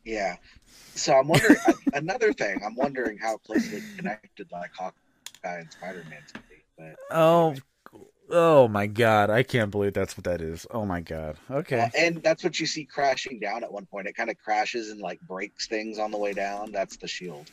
[0.03, 0.35] Yeah.
[0.95, 1.57] So I'm wondering
[1.93, 2.61] another thing.
[2.65, 6.63] I'm wondering how closely connected like Hawkeye and Spider Man to be.
[6.77, 7.55] But Oh,
[8.31, 9.29] oh my God!
[9.29, 10.65] I can't believe that's what that is.
[10.71, 11.37] Oh my God.
[11.49, 11.79] Okay.
[11.81, 14.07] Uh, and that's what you see crashing down at one point.
[14.07, 16.71] It kind of crashes and like breaks things on the way down.
[16.71, 17.49] That's the shield.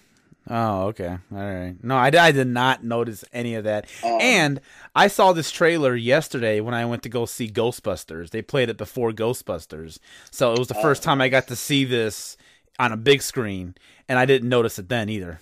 [0.50, 1.18] Oh, okay.
[1.30, 1.74] All right.
[1.82, 3.86] No, I, I did not notice any of that.
[4.02, 4.60] Um, and
[4.94, 8.30] I saw this trailer yesterday when I went to go see Ghostbusters.
[8.30, 9.98] They played it before Ghostbusters.
[10.30, 11.04] So it was the first Oh.
[11.04, 12.38] time I got to see this
[12.78, 13.74] on a big screen,
[14.08, 15.40] and I didn't notice it then either.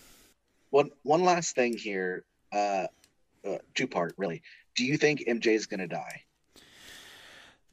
[0.71, 2.25] One one last thing here.
[2.53, 2.87] Uh,
[3.47, 4.43] uh two part really.
[4.77, 6.23] Do you think MJ is gonna die?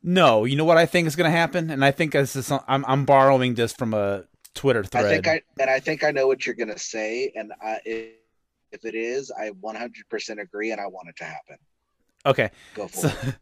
[0.05, 1.69] No, you know what I think is going to happen?
[1.69, 5.05] And I think this is, I'm, I'm borrowing this from a Twitter thread.
[5.05, 7.31] I think I and I think I know what you're gonna say.
[7.35, 8.09] And I, if,
[8.73, 11.57] if it is, I 100% agree, and I want it to happen.
[12.25, 12.51] okay.
[12.75, 13.35] Go for So, it.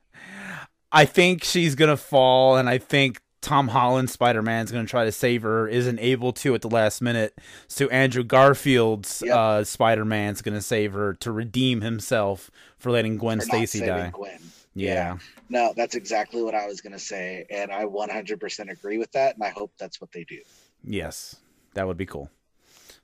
[0.91, 5.05] I think she's gonna fall, and I think Tom Holland Spider Man is gonna try
[5.05, 7.37] to save her, isn't able to at the last minute.
[7.67, 9.35] So Andrew Garfield's Yep.
[9.35, 14.11] uh, Spider Man's gonna save her to redeem himself for letting Gwen For Stacy die.
[14.11, 14.39] Gwen.
[14.73, 15.17] Yeah.
[15.49, 19.43] No, that's exactly what I was gonna say, and I 100% agree with that, and
[19.43, 20.39] I hope that's what they do.
[20.83, 21.35] Yes,
[21.73, 22.29] that would be cool.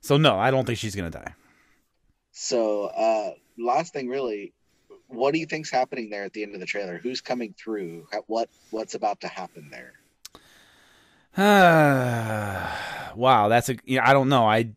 [0.00, 1.34] So no, I don't think she's gonna die.
[2.30, 4.52] So, uh, last thing, really,
[5.08, 6.98] what do you think's happening there at the end of the trailer?
[6.98, 8.06] Who's coming through?
[8.26, 9.94] What what's about to happen there?
[13.14, 13.76] wow, that's a.
[13.84, 14.44] Yeah, I don't know.
[14.48, 14.70] I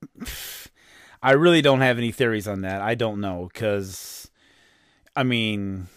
[1.24, 2.82] I really don't have any theories on that.
[2.82, 4.30] I don't know because,
[5.16, 5.88] I mean,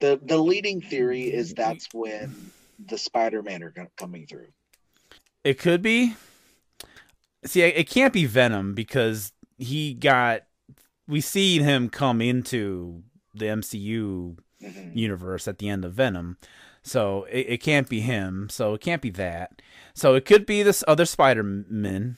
[0.00, 2.50] the The leading theory is that's when
[2.86, 4.48] the Spider Man are coming through.
[5.44, 6.16] It could be.
[7.44, 10.44] See, it can't be Venom because he got.
[11.06, 13.02] We see him come into
[13.34, 14.96] the MCU Mhm.
[14.96, 16.38] universe at the end of Venom,
[16.86, 18.48] so it, it can't be him.
[18.50, 19.60] So it can't be that.
[19.94, 22.16] So it could be this other Spider Man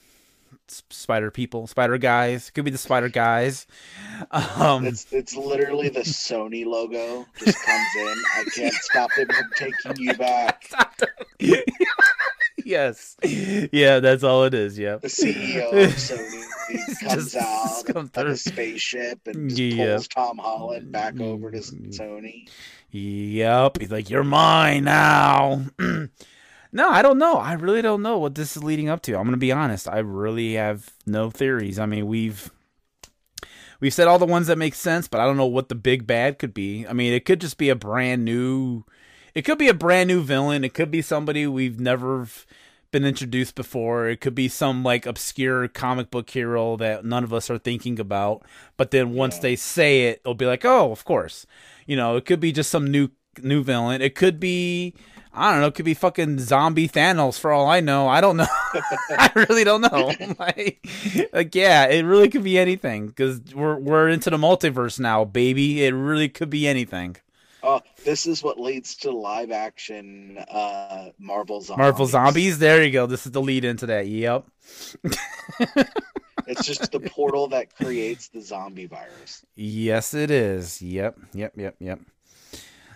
[0.67, 2.51] Spider people, Spider guys.
[2.51, 3.65] Could be the Spider guys.
[4.31, 8.15] Um, It's it's literally the Sony logo just comes in.
[8.35, 10.69] I can't stop them from taking you back.
[12.65, 13.15] yes,
[13.71, 14.77] yeah, that's all it is.
[14.77, 15.01] Yep.
[15.01, 19.93] The CEO of Sony comes Just out come of a spaceship and just Yeah.
[19.95, 22.47] pulls Tom Holland back over to Sony.
[22.91, 23.79] Yep.
[23.79, 25.65] He's like, You're mine now.
[25.79, 27.37] no, I don't know.
[27.37, 29.17] I really don't know what this is leading up to.
[29.17, 29.87] I'm gonna be honest.
[29.87, 31.79] I really have no theories.
[31.79, 32.51] I mean, we've
[33.79, 36.07] we've said all the ones that make sense, but I don't know what the big
[36.07, 36.87] bad could be.
[36.87, 38.85] I mean, it could just be a brand new
[39.33, 40.63] it could be a brand new villain.
[40.63, 42.27] It could be somebody we've never
[42.91, 44.07] been introduced before.
[44.07, 47.99] It could be some like obscure comic book hero that none of us are thinking
[47.99, 48.43] about.
[48.77, 49.41] But then once Yeah.
[49.41, 51.45] they say it, it'll be like, oh, of course.
[51.85, 53.09] You know, it could be just some new
[53.41, 54.01] new villain.
[54.01, 54.93] It could be
[55.31, 55.67] I don't know.
[55.67, 58.07] It could be fucking zombie Thanos for all I know.
[58.07, 58.47] I don't know.
[59.11, 60.11] I really don't know.
[60.39, 60.85] like,
[61.31, 65.85] like, yeah, it really could be anything because we're we're into the multiverse now, baby.
[65.85, 67.17] It really could be anything.
[67.61, 71.77] Oh, this is what leads to live action uh Marvel zombies.
[71.77, 72.59] Marvel zombies.
[72.59, 73.05] There you go.
[73.05, 74.07] This is the lead into that.
[74.07, 74.45] Yep.
[76.47, 79.45] It's just the portal that creates the zombie virus.
[79.55, 80.81] Yes, it is.
[80.81, 81.19] Yep.
[81.33, 81.53] Yep.
[81.57, 81.75] Yep.
[81.79, 81.99] Yep.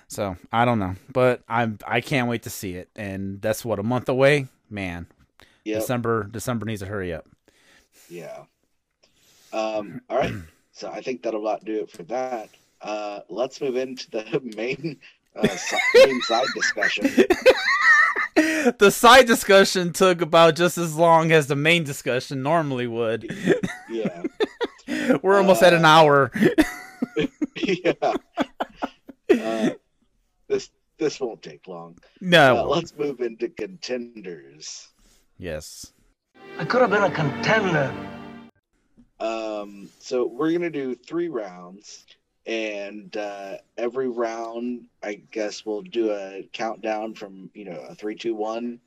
[0.07, 3.79] So I don't know, but I'm I can't wait to see it, and that's what
[3.79, 4.47] a month away.
[4.69, 5.07] Man,
[5.65, 5.81] Yep.
[5.81, 7.27] December December needs to hurry up.
[8.09, 8.43] Yeah.
[9.51, 10.33] Um, all right.
[10.75, 12.49] So I think that'll about do it for that.
[12.83, 14.99] Uh, let's move into the main,
[15.35, 15.47] uh,
[15.95, 17.05] main side discussion.
[18.35, 23.25] the side discussion took about just as long as the main discussion normally would.
[23.89, 24.23] Yeah.
[25.23, 26.31] We're almost at an Uh, hour.
[27.55, 27.93] yeah.
[29.29, 29.69] Uh,
[30.47, 31.97] this this won't take long.
[32.21, 32.57] No.
[32.57, 34.89] Uh, let's move into contenders.
[35.37, 35.91] yes.
[36.59, 37.91] I could have been a contender.
[39.19, 42.05] Um, so we're gonna do three rounds,
[42.45, 48.15] and uh, every round, I guess we'll do a countdown from you know a three,
[48.15, 48.79] two, one,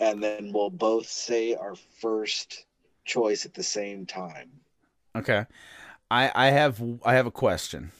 [0.00, 2.64] and then we'll both say our first
[3.04, 4.50] choice at the same time.
[5.14, 5.44] Okay.
[6.10, 7.92] I I have I have a question.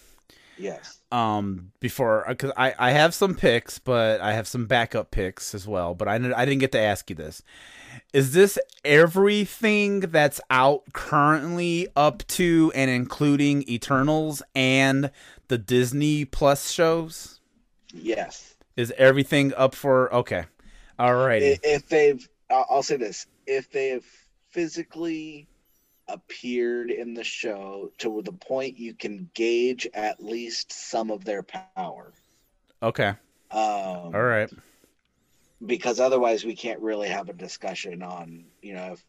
[0.58, 1.00] Yes.
[1.12, 5.66] Um, before because I I have some picks, but I have some backup picks as
[5.68, 5.94] well.
[5.94, 7.42] But I I didn't get to ask you this.
[8.12, 15.10] Is this everything that's out currently up to and including Eternals and
[15.48, 17.40] the Disney Plus shows?
[17.92, 18.54] Yes.
[18.76, 20.44] Is everything up for okay?
[20.98, 21.54] Alrighty.
[21.54, 24.04] I- If they've, I'll I'll say this: if they have
[24.50, 25.46] physically
[26.08, 31.42] appeared in the show to the point you can gauge at least some of their
[31.42, 32.12] power.
[32.82, 33.08] Okay.
[33.50, 34.50] Um, All right.
[35.64, 39.04] because otherwise we can't really have a discussion on you know if,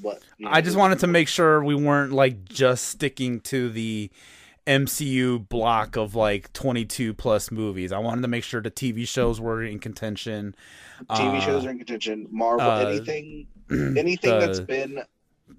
[0.00, 3.70] what you know, I just wanted to make sure we weren't like just sticking to
[3.70, 4.10] the
[4.66, 7.92] MCU block of like 22 plus movies.
[7.92, 10.54] I wanted to make sure the TV shows were in contention.
[11.14, 13.46] TV Uh, shows are in contention Marvel uh, anything
[13.96, 15.02] anything that's been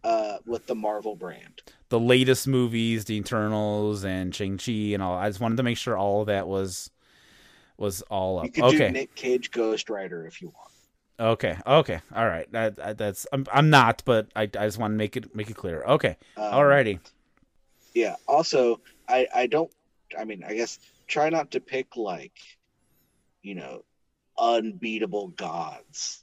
[0.03, 5.15] uh with the Marvel brand the latest movies, the Eternals and Shang-Chi and all.
[5.15, 6.89] I just wanted to make sure all of that was
[7.77, 8.53] was all you up.
[8.53, 8.87] could Okay.
[8.87, 10.71] do Nick Cage Ghost Rider if you want
[11.19, 11.55] Okay.
[11.67, 12.01] Okay.
[12.15, 12.51] All right.
[12.51, 15.49] That, that- that's I'm I'm not, but I, I just want to make it make
[15.49, 15.83] it clear.
[15.83, 16.17] Okay.
[16.35, 16.99] Um, Alrighty.
[17.93, 19.71] yeah also I I don't
[20.17, 22.33] I mean I guess try not to pick like
[23.43, 23.83] you know
[24.39, 26.22] unbeatable gods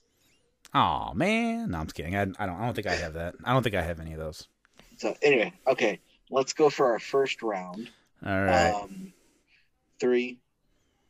[0.74, 1.70] Oh man.
[1.70, 2.16] No, I'm just kidding.
[2.16, 3.34] I, I don't I don't think I have that.
[3.44, 4.46] I don't think I have any of those.
[4.98, 5.98] so anyway okay
[6.30, 7.90] let's go for our first round
[8.24, 8.72] All right.
[8.72, 9.12] Um,
[9.98, 10.38] three,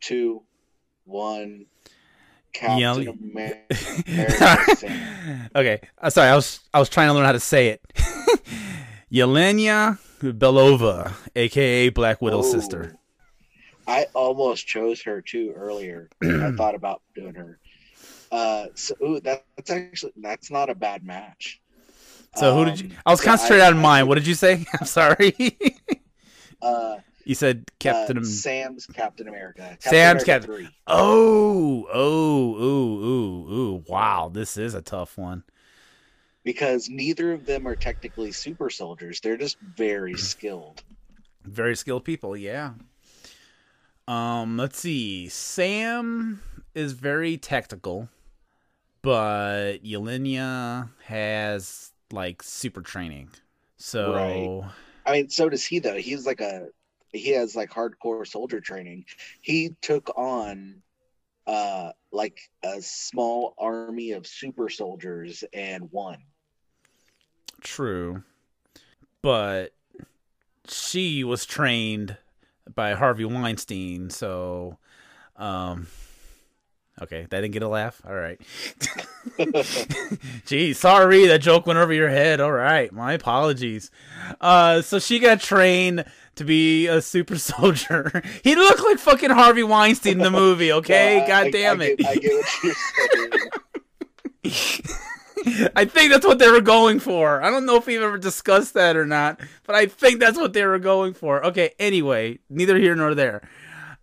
[0.01, 0.43] two,
[1.05, 1.67] one.
[2.53, 3.65] Captain Yell- America.
[5.55, 5.81] Okay.
[6.01, 7.81] Uh, sorry, I was I was trying to learn how to say it.
[9.13, 12.59] Yelena Belova, aka Black Widow's Oh.
[12.59, 12.97] sister.
[13.87, 16.09] I almost chose her too earlier.
[16.23, 17.60] I thought about doing her.
[18.31, 21.61] Uh, so ooh, that, that's actually that's not a bad match.
[22.37, 22.87] So who did you?
[22.91, 24.03] Um, I was so concentrated on I mine.
[24.05, 24.65] would- What did you say?
[24.81, 25.35] I'm sorry.
[26.63, 28.19] Uh, you said Captain.
[28.19, 29.63] uh, Sam's Captain America.
[29.63, 33.85] Captain Sam's America Captain- oh, oh, ooh, ooh, ooh!
[33.89, 35.43] Wow, this is a tough one.
[36.45, 39.21] Because neither of them are technically super soldiers.
[39.23, 40.83] They're just very skilled.
[41.45, 42.73] Very skilled people, yeah.
[44.07, 45.29] Um, let's see.
[45.29, 46.43] Sam
[46.75, 48.11] is very tactical,
[49.03, 53.31] but Yelena has like super training.
[53.77, 54.73] So Right.
[55.07, 55.97] I mean, so does he though.
[55.97, 56.69] He's like a
[57.13, 59.07] he has like hardcore soldier training.
[59.41, 60.83] He took on
[61.47, 66.19] uh like a small army of super soldiers and won.
[67.61, 68.23] true.
[69.23, 69.75] But
[70.67, 72.17] she was trained
[72.75, 74.79] by Harvey Weinstein, so
[75.37, 75.87] um
[77.03, 78.01] Okay, that didn't get a laugh.
[78.07, 78.39] All right.
[80.47, 82.41] Gee, sorry, that joke went over your head.
[82.41, 83.91] All right, my apologies.
[84.41, 86.05] Uh, so she got trained
[86.37, 88.23] to be a super soldier.
[88.45, 90.71] he looked like fucking Harvey Weinstein in the movie.
[90.81, 92.07] Okay, I- god I- damn I it.
[92.07, 92.45] I get.
[95.75, 97.43] I think that's what they were going for.
[97.43, 100.53] I don't know if we've ever discussed that or not, but I think that's what
[100.53, 101.45] they were going for.
[101.47, 103.41] Okay, anyway, neither here nor there.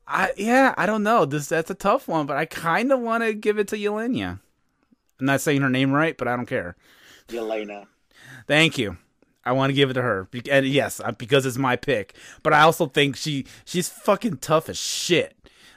[0.07, 1.25] I yeah, I don't know.
[1.25, 4.39] This that's a tough one, but I kind of want to give it to Yelena.
[5.19, 6.75] I'm not saying her name right, but I don't care.
[7.27, 7.87] Yelena.
[8.47, 8.97] Thank you.
[9.43, 10.27] I want to give it to her.
[10.49, 12.15] And yes, uh, because it's my pick.
[12.43, 15.35] But I also think she she's fucking tough as shit.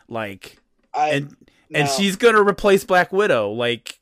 [0.08, 0.58] Like
[0.94, 1.36] I and
[1.72, 4.00] and she's gonna replace Black Widow, like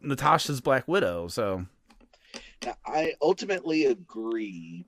[0.00, 1.28] Natasha's Black Widow.
[1.28, 1.66] So
[2.64, 4.84] Now, I ultimately agree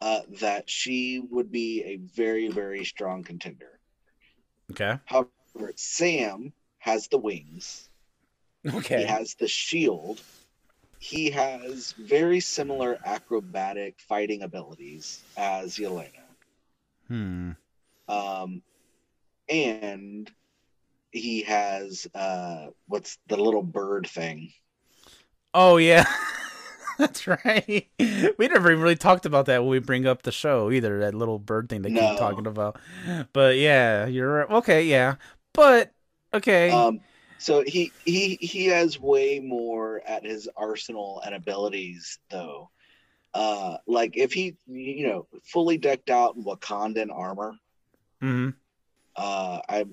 [0.00, 3.75] uh, that she would be a very, very strong contender.
[4.72, 7.88] Okay, However, Sam has the wings.
[8.66, 8.98] Okay.
[9.00, 10.20] He has the shield.
[10.98, 16.24] He has very similar acrobatic fighting abilities as Yelena.
[17.08, 17.52] hmm,
[18.08, 18.62] Um,
[19.48, 20.30] and
[21.12, 24.52] he has uh, what's the little bird thing?
[25.54, 26.04] oh yeah,
[26.98, 27.88] that's right.
[27.98, 30.98] We never even really talked about that when we bring up the show either.
[31.00, 32.00] That little bird thing they No.
[32.00, 32.78] keep talking about.
[33.32, 34.50] But yeah, you're.
[34.54, 35.16] Okay, yeah,
[35.52, 35.92] but
[36.34, 37.00] okay, Um,
[37.38, 42.70] so he he he has way more at his arsenal and abilities though.
[43.34, 47.54] Uh, like if he you know fully decked out in Wakandan armor,
[48.20, 48.48] hmm
[49.16, 49.84] uh, I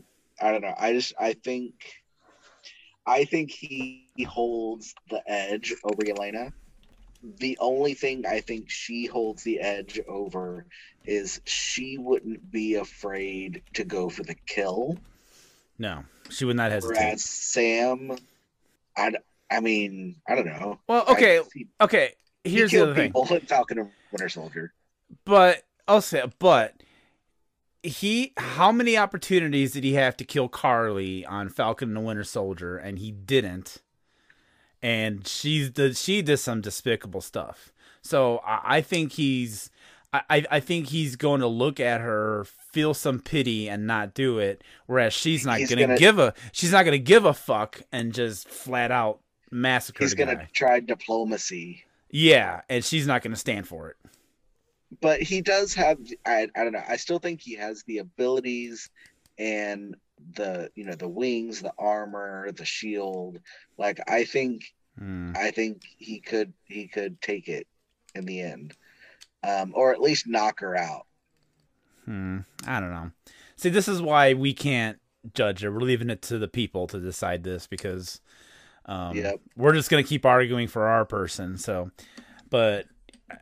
[0.42, 0.74] I don't know.
[0.78, 1.74] I just I think
[3.06, 6.54] I think he, he holds the edge over Yelena.
[7.40, 10.66] The only thing I think she holds the edge over
[11.06, 14.98] is she wouldn't be afraid to go for the kill.
[15.78, 16.98] no, she would not hesitate.
[17.00, 18.18] Whereas Sam,
[18.98, 19.14] I,
[19.52, 20.80] I mean, I don't know.
[20.88, 22.14] Well, okay, I, he, okay.
[22.44, 23.10] he Here's the killed other thing.
[23.10, 24.74] people in Falcon and Winter Soldier.
[25.26, 26.74] But I'll say, but
[27.84, 32.24] he, how many opportunities did he have to kill Karli on Falcon and the Winter
[32.24, 33.83] Soldier, and he didn't?
[34.84, 37.72] And she's the she does some despicable stuff.
[38.02, 39.70] So I, I think he's,
[40.12, 44.40] I, I- think he's going to look at her, feel some pity, and not do
[44.40, 44.62] it.
[44.88, 48.48] Whereas she's not gonna, gonna- give a, she's not gonna give a fuck and just
[48.50, 49.22] flat out
[49.52, 50.50] massacre He's gonna guy.
[50.52, 53.96] try diplomacy, Yeah, and she's not gonna stand for it.
[55.02, 55.98] but he does have.
[56.26, 56.84] I, I don't know.
[56.88, 58.90] I still think he has the abilities
[59.40, 59.96] and
[60.36, 63.40] the you know the wings, the armor, the shield.
[63.78, 64.64] Like I think
[64.98, 65.34] Hmm.
[65.36, 67.68] I think he could he could take it
[68.16, 68.76] in the end,
[69.44, 71.08] um, or at least knock her out.
[72.06, 72.40] Hmm.
[72.66, 73.12] I don't know.
[73.56, 75.00] See, this is why we can't
[75.34, 75.70] judge it.
[75.70, 78.20] We're leaving it to the people to decide this because
[78.86, 79.40] um, Yep.
[79.56, 81.58] we're just gonna keep arguing for our person.
[81.58, 81.92] So,
[82.50, 82.88] but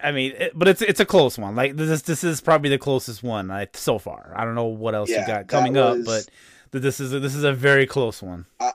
[0.04, 1.56] I mean, it, but it's it's a close one.
[1.56, 4.34] Like this this is probably the closest one I, so far.
[4.36, 6.30] I don't know what else Yeah, you got coming up, but
[6.72, 8.46] th- this is a, this is a very close one.
[8.60, 8.72] I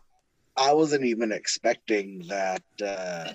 [0.57, 3.32] I wasn't even expecting that uh,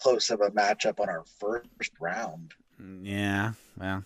[0.00, 2.54] close of a matchup on our first round.
[3.02, 3.52] Yeah.
[3.76, 4.04] Well,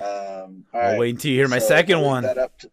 [0.00, 2.22] Um, all I'll right, wait until you hear my so second we'll one.
[2.24, 2.70] That up to,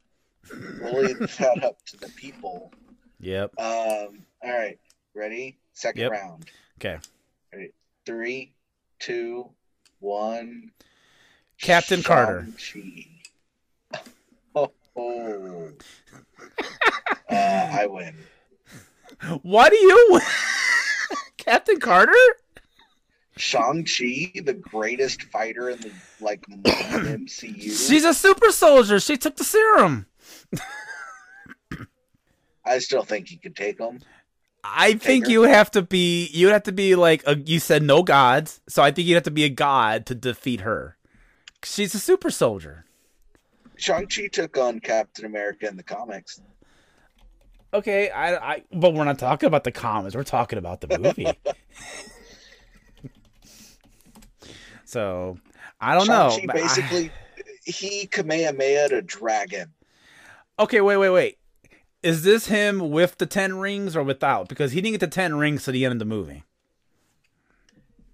[0.82, 2.72] we'll leave that up to the people.
[3.20, 3.52] Yep.
[3.60, 4.80] Um, all right,
[5.14, 5.60] ready?
[5.74, 6.12] Second Yep.
[6.12, 6.46] round.
[6.80, 6.98] Okay.
[8.08, 8.54] Three,
[9.00, 9.50] two,
[10.00, 10.72] one.
[11.62, 12.48] Captain Carter.
[14.96, 15.72] Oh,
[17.30, 18.16] uh, I win.
[19.42, 20.22] Why do you, win?
[21.38, 22.14] Captain Carter?
[23.38, 27.88] Shang-Chi, the greatest fighter in the like MCU.
[27.88, 29.00] She's a super soldier.
[29.00, 30.06] She took the serum.
[32.66, 34.00] I still think he could take him.
[34.64, 35.32] I think her.
[35.32, 38.84] you have to be you have to be like a, you said no gods, so
[38.84, 40.98] I think you'd have to be a god to defeat her.
[41.64, 42.86] She's a super soldier.
[43.82, 46.40] Shang-Chi took on Captain America in the comics.
[47.74, 50.16] Okay, I, I but we're not talking about the comics.
[50.16, 51.26] We're talking about the movie.
[54.86, 55.38] so
[55.80, 56.30] I don't know.
[56.30, 57.12] Shang-Chi I- basically
[57.64, 59.74] he Kamehameha a dragon.
[60.60, 61.38] okay, wait, wait, wait.
[62.04, 64.50] Is this him with the ten rings or without?
[64.50, 66.44] Because he didn't get the ten rings to the end of the movie.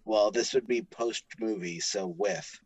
[0.06, 2.60] Well, this would be post movie, so with.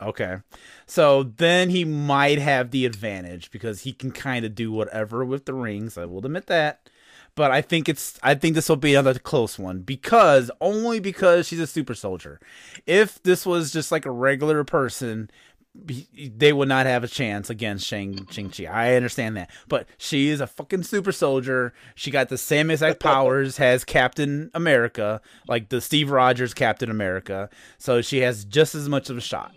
[0.00, 0.38] Okay.
[0.86, 5.44] So then he might have the advantage because he can kind of do whatever with
[5.44, 5.98] the rings.
[5.98, 6.88] I will admit that.
[7.34, 11.46] But I think it's I think this will be another close one because only because
[11.46, 12.40] she's a super soldier.
[12.84, 15.30] If this was just like a regular person,
[15.74, 18.64] they would not have a chance against Shang Chi.
[18.64, 21.72] I understand that, but she is a fucking super soldier.
[21.94, 27.48] She got the same exact powers as Captain America, like the Steve Rogers Captain America.
[27.78, 29.54] So she has just as much of a shot.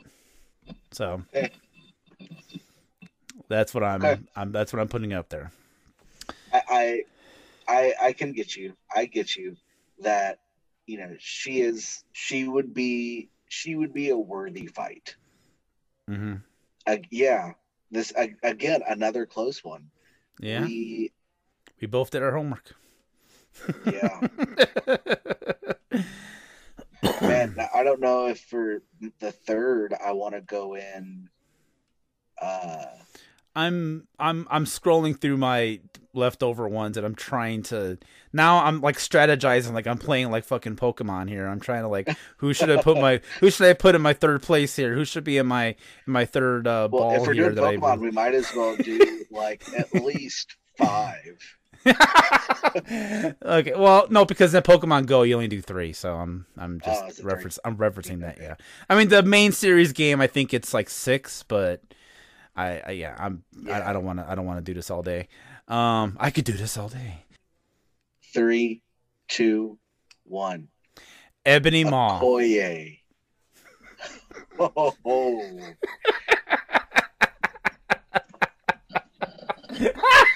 [0.91, 1.23] So
[3.47, 4.27] that's what I'm.
[4.35, 5.51] I'm that's what I'm putting up there.
[6.53, 7.03] I, I
[7.67, 8.73] I I can get you.
[8.95, 9.55] I get you
[9.99, 10.39] that
[10.87, 15.15] you know she is she would be she would be a worthy fight.
[16.09, 16.35] Mm-hmm.
[16.87, 17.53] Uh, yeah,
[17.91, 19.89] this uh, again another close one.
[20.39, 21.11] Yeah, We
[21.79, 22.73] we both did our homework.
[23.85, 24.27] Yeah.
[27.21, 28.81] Man, I don't know if for
[29.19, 31.29] the third I want to go in.
[32.41, 32.85] Uh,
[33.55, 35.79] I'm I'm I'm scrolling through my
[36.13, 37.97] leftover ones and I'm trying to
[38.33, 41.47] now I'm like strategizing like I'm playing like fucking Pokemon here.
[41.47, 44.13] I'm trying to like who should I put my who should I put in my
[44.13, 44.93] third place here?
[44.93, 45.67] Who should be in my
[46.07, 48.33] in my third uh, well, ball if we're here doing that I Pokemon, we might
[48.33, 51.37] as well do like at least five.
[51.85, 57.03] okay, well, no, because in Pokemon Go you only do three, so I'm I'm just
[57.03, 57.59] Oh, reference?
[57.65, 58.37] I'm referencing that.
[58.39, 58.55] Yeah,
[58.89, 61.81] I mean the main series game I think it's like six, but
[62.55, 64.91] I, I yeah I'm I, I don't want to I don't want to do this
[64.91, 65.27] all day.
[65.67, 67.25] Um, I could do this all day.
[68.33, 68.83] Three,
[69.27, 69.79] two,
[70.23, 70.67] one.
[71.45, 72.21] Ebony Maw.
[72.21, 72.97] Okoye.
[74.59, 75.59] Oh, oh.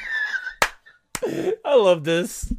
[1.66, 2.54] I love this.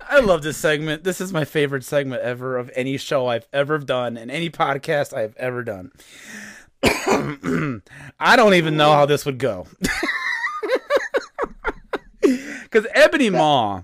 [0.00, 1.04] I love this segment.
[1.04, 5.16] This is my favorite segment ever of any show I've ever done and any podcast
[5.16, 5.92] I've ever done.
[8.18, 9.66] I don't even know how this would go.
[12.22, 13.82] Because Ebony Maw,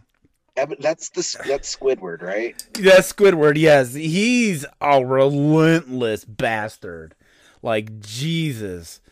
[0.54, 2.56] That's the that's Squidward, right?
[2.72, 7.14] that's Squidward, yes, he's a relentless bastard.
[7.60, 9.02] Like, Jesus.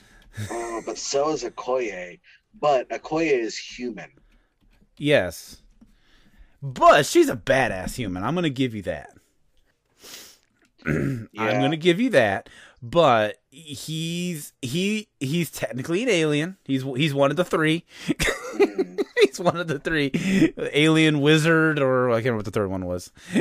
[0.50, 2.20] Oh, but so is Okoye.
[2.58, 4.08] But Okoye is human.
[4.98, 5.62] Yes.
[6.62, 8.22] But she's a badass human.
[8.24, 9.10] I'm going to give you that.
[10.86, 12.48] I'm going to give you that.
[12.82, 16.56] But he's he he's technically an alien.
[16.64, 17.84] He's he's one of the three.
[19.22, 20.12] He's one of the three.
[20.72, 23.10] Alien wizard or I can't remember what the third one was.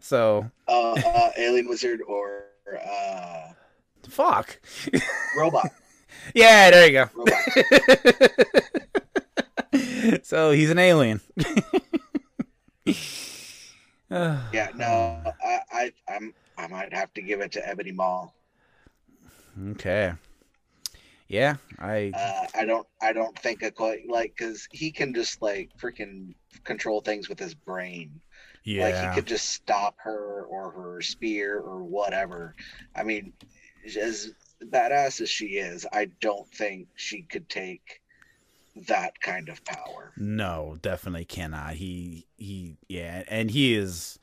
[0.00, 3.52] so, Uh, uh, alien wizard or uh,
[4.08, 4.60] fuck.
[5.36, 5.70] robot.
[6.34, 7.08] Yeah, there you go.
[10.22, 11.20] So, he's an alien.
[14.10, 18.28] Yeah, no, I, I, I'm, I might have to give it to Ebony Maw.
[19.70, 20.12] Okay.
[21.28, 25.70] Yeah, I Uh, I don't, I don't think Okoye like because he can just like
[25.80, 28.20] freaking control things with his brain.
[28.64, 28.84] Yeah.
[28.84, 29.08] Like yeah.
[29.08, 32.54] he could just stop her or her spear or whatever.
[32.94, 33.32] I mean,
[33.96, 34.34] as
[34.70, 38.00] badass as she is, I don't think she could take
[38.88, 40.12] that kind of power.
[40.16, 41.74] No, definitely cannot.
[41.74, 44.18] He he yeah, and he is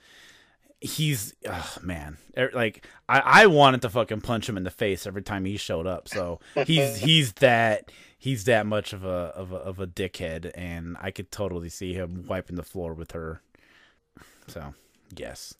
[0.81, 2.17] he's oh man.
[2.37, 5.57] Er, Like I I wanted to fucking punch him in the face every time he
[5.57, 6.07] showed up.
[6.07, 10.97] So he's he's that he's that much of a of a of a dickhead and
[10.99, 13.41] I could totally see him wiping the floor with her.
[14.47, 14.73] So,
[15.15, 15.53] yes.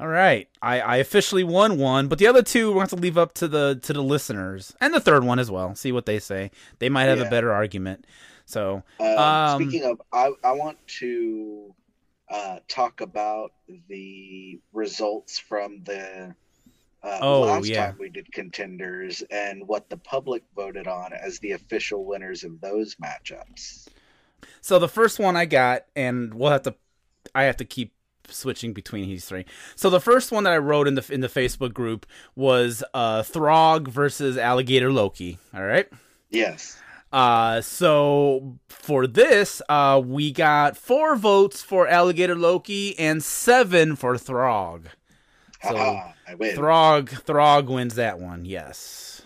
[0.00, 2.98] All right, I, I officially won one, but the other two we're going to have
[2.98, 5.74] to leave up to the to the listeners and the third one as well.
[5.76, 6.50] See what they say.
[6.80, 8.04] They might have a better argument.
[8.44, 11.74] So, Um, Um, speaking of, I, I want to
[12.28, 13.52] uh, talk about
[13.88, 16.34] the results from the
[17.02, 17.86] uh, Oh, last yeah.
[17.86, 22.60] time we did contenders and what the public voted on as the official winners of
[22.60, 23.88] those matchups.
[24.60, 26.74] So the first one I got, and we'll have to,
[27.34, 27.92] I have to keep
[28.28, 29.44] switching between these three.
[29.76, 33.22] So the first one that I wrote in the in the Facebook group was uh
[33.22, 35.38] Throg versus Alligator Loki.
[35.54, 35.88] All right.
[36.30, 36.78] Yes.
[37.12, 44.18] Uh, so for this, uh, we got four votes for Alligator Loki and seven for
[44.18, 44.86] Throg.
[45.62, 46.56] So Haha, I win.
[46.56, 48.44] Throg Throg wins that one.
[48.44, 49.22] Yes.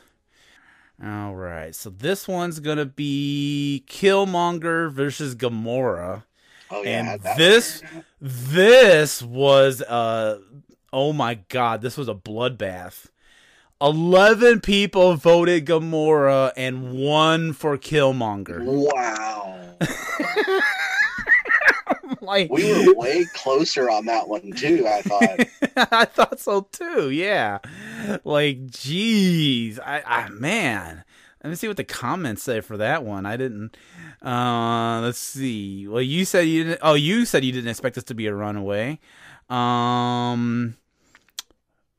[1.03, 1.75] All right.
[1.75, 6.25] So this one's gonna be Killmonger versus Gamora.
[6.71, 7.83] Oh yeah, and this-.
[8.21, 10.39] This was uh
[10.93, 13.07] oh my god, this was a bloodbath.
[13.81, 18.65] Eleven people voted Gamora and one for Killmonger.
[18.65, 19.77] Wow.
[22.21, 24.85] like We were way closer on that one too.
[24.87, 25.41] I thought.
[25.93, 27.11] I thought so too.
[27.11, 27.59] Yeah.
[28.25, 31.05] Like, jeez, I, I man.
[31.45, 33.27] Let me see what the comments say for that one.
[33.27, 33.77] I didn't.
[34.23, 35.87] Uh, let's see.
[35.87, 36.81] Well, you said you didn't.
[36.83, 38.99] Oh, you said you didn't expect this to be a runaway.
[39.49, 40.77] Um,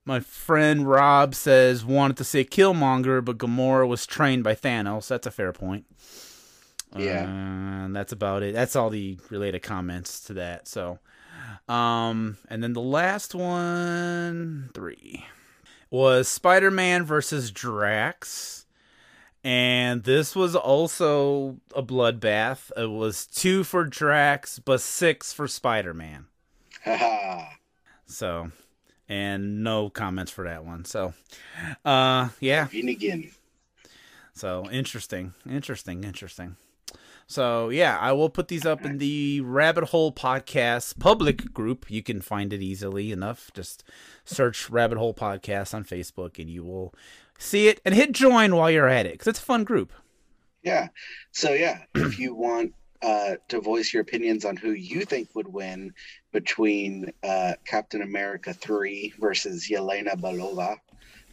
[0.06, 5.08] my friend Rob says wanted to say Killmonger, but Gamora was trained by Thanos.
[5.08, 5.86] That's a fair point.
[6.98, 7.86] Yeah.
[7.86, 8.54] Uh, that's about it.
[8.54, 10.68] That's all the related comments to that.
[10.68, 11.00] So,
[11.68, 15.26] um, and then the last one, three,
[15.92, 18.59] was Spider Man versus Drax.
[19.44, 22.72] And this was also a bloodbath.
[22.76, 26.26] It was two for Drax, but six for Spider Man.
[28.12, 28.52] So,
[29.08, 30.84] and no comments for that one.
[30.84, 31.14] So,
[31.86, 32.66] uh, yeah.
[32.66, 33.30] Finnegan.
[34.34, 36.56] So interesting, interesting, interesting.
[37.28, 41.92] So yeah, I will put these up in the Rabbit Hole Podcast public group.
[41.92, 43.52] You can find it easily enough.
[43.54, 43.84] Just
[44.26, 46.96] search Rabbit Hole Podcast on Facebook, and you will
[47.40, 47.82] see it.
[47.84, 49.92] And hit join while you're at it, because it's a fun group.
[50.62, 50.90] Yeah.
[51.32, 55.48] So yeah, if you want uh, to voice your opinions on who you think would
[55.48, 55.94] win
[56.32, 60.76] between uh, Captain America three versus Yelena Belova,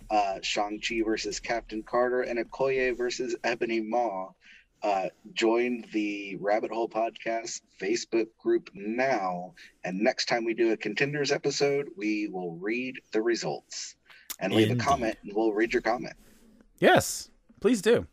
[0.08, 4.30] uh, Shang Chi versus Captain Carter, and Okoye versus Ebony Maw.
[4.82, 9.54] Uh, join the Rabbit Hole Podcast Facebook group now.
[9.82, 13.96] And next time we do a contenders episode, we will read the results
[14.38, 14.82] and leave Indeed.
[14.82, 16.14] a comment, and we'll read your comment.
[16.78, 17.30] Yes,
[17.60, 18.06] please do.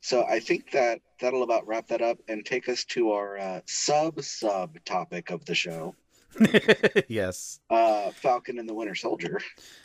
[0.00, 3.60] So I think that that'll about wrap that up and take us to our uh,
[3.66, 5.94] sub sub topic of the show,
[7.08, 7.60] yes.
[7.70, 9.40] uh, Falcon and the Winter Soldier.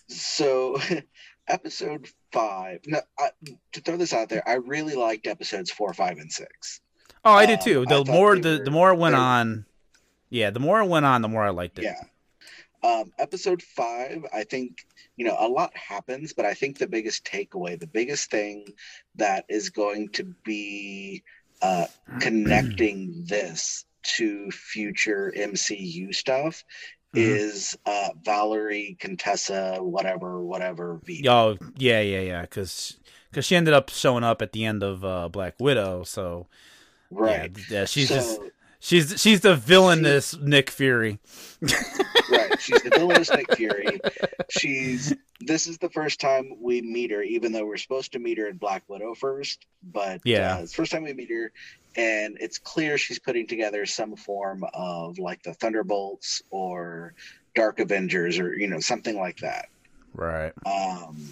[0.09, 0.79] so
[1.49, 2.81] episode five.
[2.87, 3.31] No, I,
[3.73, 6.81] to throw this out there, I really liked episodes four, five, and six.
[7.25, 7.81] Oh, I did Um, too.
[7.81, 9.65] The thought more the, were- the more it went on,
[10.31, 11.85] yeah, the more it went on, the more I liked it.
[11.85, 12.03] Yeah.
[12.81, 14.87] Um, episode five, I think,
[15.17, 18.67] you know, a lot happens, but I think the biggest takeaway, the biggest thing
[19.17, 21.25] that is going to be
[21.61, 21.87] uh,
[22.21, 26.65] connecting this to future MCU stuff
[27.15, 27.21] Mhm.
[27.37, 31.01] is uh, Valerie, Contessa, whatever, whatever.
[31.05, 31.27] V.
[31.29, 32.41] Oh, yeah, yeah, yeah.
[32.43, 32.99] Because
[33.31, 36.03] because she ended up showing up at the end of uh, Black Widow.
[36.05, 36.47] So
[37.11, 37.51] Right.
[37.71, 38.41] yeah, yeah she's So- just
[38.81, 41.19] she's she's the villainous Nick Fury.
[41.63, 42.61] right.
[42.61, 44.01] She's the villainous Nick Fury.
[44.51, 48.39] She's this is the first time we meet her, even though we're supposed to meet
[48.39, 49.67] her in Black Widow first.
[49.83, 50.57] But Yeah.
[50.57, 51.53] uh, it's the first time we meet her,
[51.97, 57.15] and it's clear she's putting together some form of like the Thunderbolts or
[57.55, 59.67] Dark Avengers or you know something like that.
[60.15, 60.53] Right.
[60.67, 61.29] Um,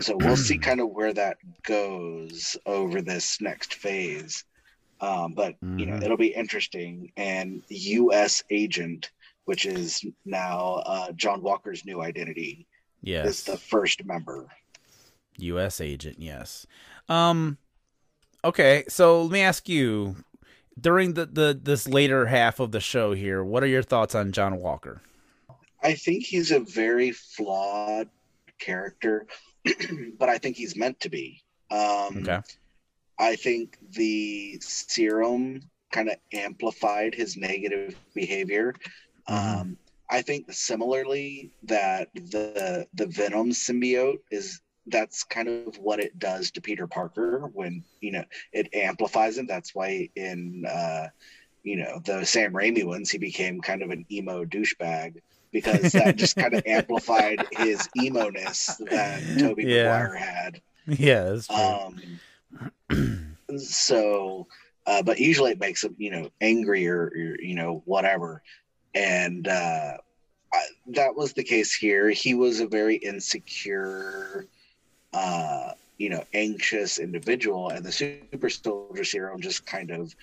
[0.00, 4.44] so we'll see kind of where that goes over this next phase.
[5.02, 6.04] Um, but you know, Mhm.
[6.04, 7.12] it'll be interesting.
[7.16, 8.42] And U.S.
[8.50, 9.10] agent,
[9.44, 12.66] which is now uh, John Walker's new identity,
[13.02, 13.26] Yes.
[13.26, 14.46] is the first member.
[15.38, 15.80] U.S.
[15.80, 16.16] agent.
[16.20, 16.66] Yes.
[17.08, 17.58] Um.
[18.44, 20.16] Okay, so let me ask you:
[20.80, 24.30] during the the this later half of the show here, what are your thoughts on
[24.32, 25.02] John Walker?
[25.82, 28.08] I think he's a very flawed
[28.60, 29.26] character,
[30.18, 31.42] but I think he's meant to be.
[31.72, 32.38] Um, Okay.
[33.18, 35.62] I think the serum
[35.92, 38.74] kind of amplified his negative behavior.
[39.26, 39.76] Um,
[40.10, 46.50] I think similarly that the the Venom symbiote is that's kind of what it does
[46.52, 49.46] to Peter Parker when you know it amplifies him.
[49.46, 51.08] That's why in uh,
[51.62, 55.16] you know the Sam Raimi ones he became kind of an emo douchebag
[55.52, 59.84] because that just kind of amplified his emo-ness that Tobey Yeah.
[59.84, 60.62] Maguire had.
[60.86, 61.56] Yeah, that's true.
[61.56, 62.00] Um,
[63.58, 64.46] so,
[64.86, 68.42] uh, but usually it makes him, you know, angry or, or you know, whatever.
[68.94, 69.96] And uh,
[70.52, 72.10] I, that was the case here.
[72.10, 74.46] He was a very insecure,
[75.12, 80.14] uh, you know, anxious individual, and the super soldier serum just kind of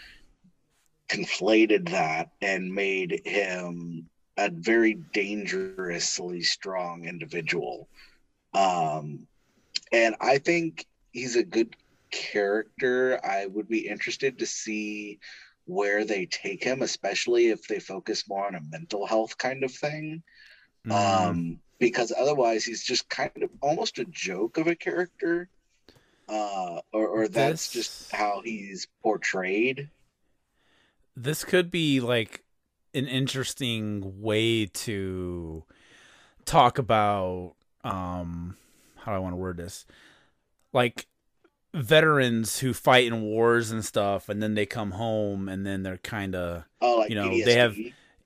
[1.10, 4.08] conflated that and made him
[4.38, 7.88] a very dangerously strong individual.
[8.54, 9.28] Um,
[9.92, 11.76] and I think he's a good
[12.12, 13.20] character.
[13.24, 15.20] I would be interested to see
[15.66, 19.72] where they take him, especially if they focus more on a mental health kind of
[19.74, 20.24] thing.
[20.88, 20.92] Mm-hmm.
[20.92, 25.50] Um, because otherwise, he's just kind of almost a joke of a character.
[26.30, 29.90] uh, or or that's This- just how he's portrayed.
[31.16, 32.44] this could be like
[32.94, 35.64] an interesting way to
[36.46, 38.58] talk about um
[38.98, 39.86] how do I want to word this?
[40.74, 41.08] Like
[41.74, 45.98] veterans who fight in wars and stuff and then they come home and then they're
[45.98, 47.78] kind of Oh, like you know, they have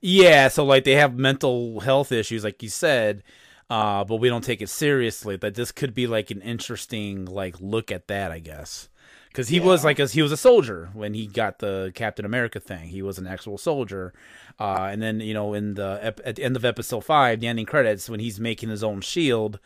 [0.02, 3.24] yeah, so like they have mental health issues like you said.
[3.70, 5.36] Uh, but we don't take it seriously.
[5.36, 8.90] That this could be like an interesting like look at that, I guess
[9.30, 12.60] because he was like a, he was a soldier when he got the Captain America
[12.60, 12.90] thing.
[12.90, 14.14] He was an actual soldier,
[14.60, 17.66] uh, and then you know in the at the end of episode five, the ending
[17.66, 19.60] credits, when he's making his own shield,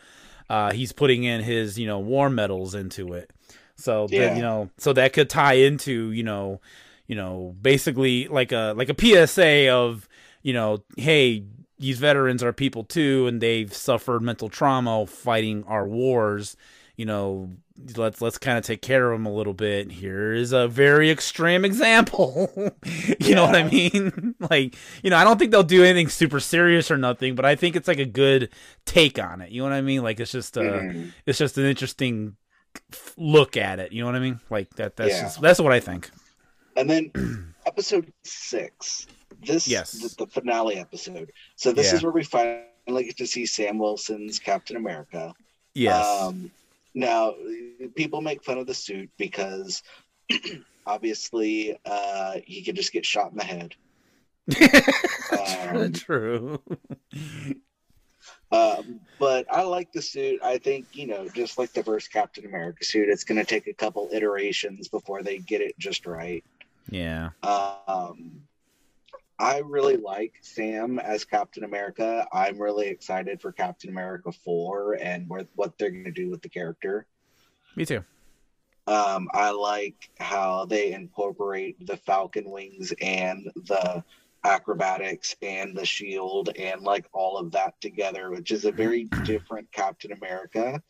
[0.48, 3.30] uh, he's putting in his you know war medals into it.
[3.78, 4.36] So that, Yeah.
[4.36, 6.60] you know, so that could tie into you know,
[7.06, 8.94] you know, basically like a like a
[9.26, 10.08] PSA of
[10.42, 11.44] you know, hey,
[11.78, 16.56] these veterans are people too, and they've suffered mental trauma fighting our wars.
[16.96, 17.50] You know,
[17.96, 19.92] let's let's kind of take care of them a little bit.
[19.92, 22.50] Here is a very extreme example.
[23.20, 24.34] you know what I mean?
[24.50, 24.74] like,
[25.04, 27.76] you know, I don't think they'll do anything super serious or nothing, but I think
[27.76, 28.48] it's like a good
[28.84, 29.52] take on it.
[29.52, 30.02] You know what I mean?
[30.02, 31.12] Like, it's just uh, Mhm.
[31.26, 32.34] it's just an interesting
[33.16, 33.92] look at it.
[33.92, 34.40] You know what I mean?
[34.50, 34.96] Like that.
[34.96, 35.22] That's Yeah.
[35.22, 36.10] just, that's what I think.
[36.76, 39.06] And then episode six,
[39.44, 39.92] this Yes.
[39.92, 41.32] the, the finale episode.
[41.56, 41.96] So this Yeah.
[41.96, 42.64] is where we finally
[43.04, 45.34] get to see Sam Wilson's Captain America.
[45.74, 46.04] Yes.
[46.06, 46.50] Um,
[46.94, 47.34] now,
[47.94, 49.82] people make fun of the suit because
[50.86, 53.74] obviously uh, he could just get shot in the head.
[55.70, 56.62] Um, True.
[58.50, 60.40] Um, but I like the suit.
[60.42, 63.66] I think, you know, just like the first Captain America suit, it's going to take
[63.66, 66.42] a couple iterations before they get it just right.
[66.90, 67.30] Yeah.
[67.42, 68.42] Um,
[69.38, 72.26] I really like Sam as Captain America.
[72.32, 76.42] I'm really excited for Captain America 4 and where, what they're going to do with
[76.42, 77.06] the character.
[77.76, 78.02] Me too.
[78.86, 84.02] Um, I like how they incorporate the Falcon wings and the
[84.44, 88.76] acrobatics and the shield and like all of that together, which is a mm-hmm.
[88.76, 90.80] very different Captain America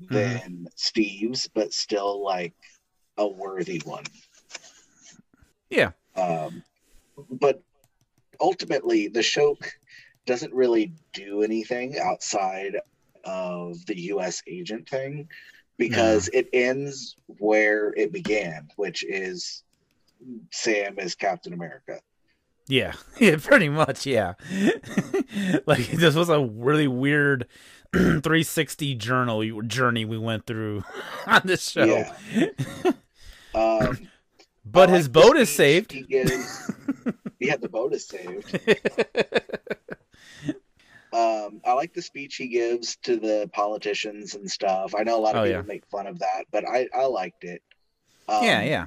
[0.00, 0.14] mm-hmm.
[0.14, 2.54] than Steve's, but still like
[3.16, 4.04] a worthy one.
[5.70, 5.90] Yeah.
[6.16, 6.62] Um,
[7.30, 7.62] but
[8.40, 9.56] ultimately, the show
[10.26, 12.76] doesn't really do anything outside
[13.24, 14.42] of the U.S.
[14.46, 15.28] agent thing
[15.78, 16.38] because mm.
[16.38, 19.62] it ends where it began, which is
[20.50, 22.00] Sam is Captain America.
[22.68, 24.34] Yeah, yeah, pretty much, yeah.
[25.66, 27.46] like this was a really weird
[27.92, 30.84] 360 journal journey we went through
[31.26, 31.84] on this show.
[31.84, 32.92] Yeah.
[33.54, 34.10] Um,
[34.64, 35.92] but his like boat is saved.
[37.40, 38.58] Yeah, the boat is saved.
[41.10, 44.94] Um, I like the speech he gives to the politicians and stuff.
[44.94, 45.66] I know a lot of Oh, people yeah.
[45.66, 47.62] make fun of that, but I, I liked it.
[48.28, 48.86] Um, yeah, yeah.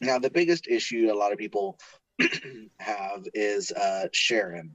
[0.00, 1.78] Now, the biggest issue a lot of people
[2.78, 4.72] have is uh, Sharon,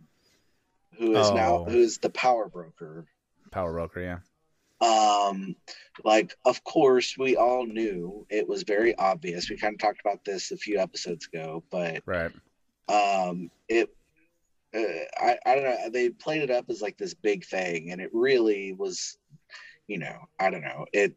[0.97, 1.65] who is now Oh.
[1.65, 3.05] who's the power broker.
[3.51, 4.19] Power broker, yeah.
[4.81, 5.55] Um,
[6.05, 9.49] like, of course, we all knew it was very obvious.
[9.49, 12.31] We kind of talked about this a few episodes ago, but Right.
[12.87, 13.89] um, it.
[14.73, 14.81] Uh,
[15.19, 15.89] I, I don't know.
[15.89, 19.17] They played it up as like this big thing, and it really was,
[19.87, 20.85] you know, I don't know.
[20.93, 21.15] It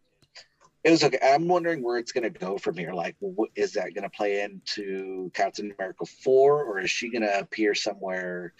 [0.84, 1.18] it was okay.
[1.22, 2.92] I'm wondering where it's going to go from here.
[2.92, 7.22] Like, what, is that going to play into Captain America four, or is she going
[7.22, 8.52] to appear somewhere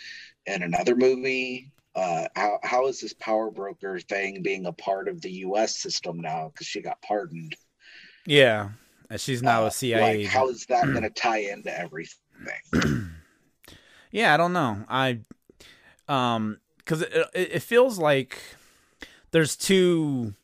[0.47, 1.73] in another movie?
[1.95, 5.77] Uh, how how is this power broker thing being a part of the U.S.
[5.77, 7.57] system now because she got pardoned?
[8.27, 8.71] Yeah.
[9.11, 12.19] And she's now Uh, a CIA Like, how is that going to tie into everything?
[14.11, 14.85] Yeah, I don't know.
[14.89, 15.21] I
[16.07, 16.59] um
[16.91, 18.39] it, it it feels like
[19.31, 20.35] there's two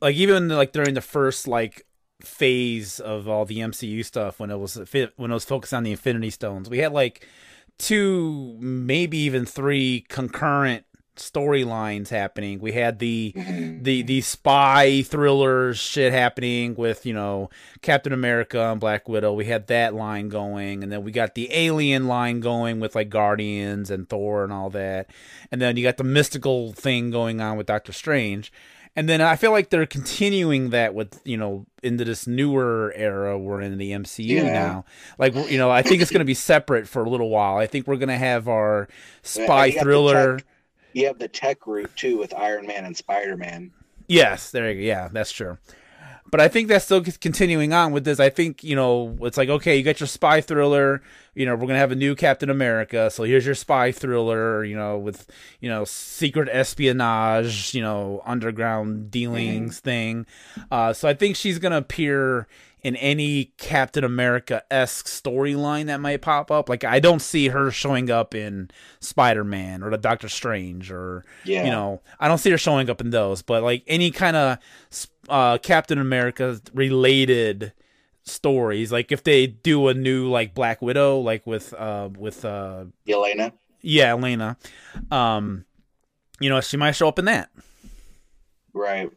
[0.00, 1.86] like even like during the first like
[2.20, 4.76] phase of all the MCU stuff when it was
[5.16, 6.68] when it was focused on the Infinity Stones.
[6.68, 7.26] We had like
[7.78, 10.84] two maybe even three concurrent
[11.18, 12.60] storylines happening.
[12.60, 13.82] We had the mm-hmm.
[13.82, 17.50] the the spy thriller shit happening with you know
[17.82, 19.32] Captain America and Black Widow.
[19.32, 23.10] We had that line going, and then we got the alien line going with like
[23.10, 25.10] Guardians and Thor and all that,
[25.50, 28.52] and then you got the mystical thing going on with Doctor Strange.
[28.98, 33.38] And then I feel like they're continuing that with you know into this newer era
[33.38, 34.52] we're in the MCU Yeah.
[34.52, 34.84] now.
[35.18, 37.58] Like you know, I think it's going to be separate for a little while.
[37.58, 38.88] I think we're going to have our
[39.22, 40.38] spy thriller.
[40.38, 40.46] tech-
[40.94, 43.70] you have the tech route too with Iron Man and Spider Man.
[44.08, 44.86] Yes, there you go.
[44.86, 45.58] Yeah, that's true.
[46.30, 48.20] But I think that's still continuing on with this.
[48.20, 51.02] I think you know it's like okay, you got your spy thriller.
[51.34, 54.64] You know, we're gonna have a new Captain America, so here's your spy thriller.
[54.64, 55.26] You know, with
[55.60, 60.26] you know secret espionage, you know, underground dealings thing.
[60.70, 62.46] Uh, so I think she's gonna appear
[62.82, 66.68] in any Captain America esque storyline that might pop up.
[66.68, 71.24] Like I don't see her showing up in Spider Man or the Doctor Strange or
[71.44, 71.64] Yeah.
[71.64, 73.42] you know I don't see her showing up in those.
[73.42, 74.58] But like any kind of
[75.28, 77.72] uh, Captain America related
[78.22, 82.84] stories, like if they do a new like Black Widow, like with uh with uh
[83.06, 83.52] Yelena.
[83.82, 84.56] yeah Yelena,
[85.12, 85.64] um,
[86.40, 87.50] you know she might show up in that.
[88.72, 89.10] Right.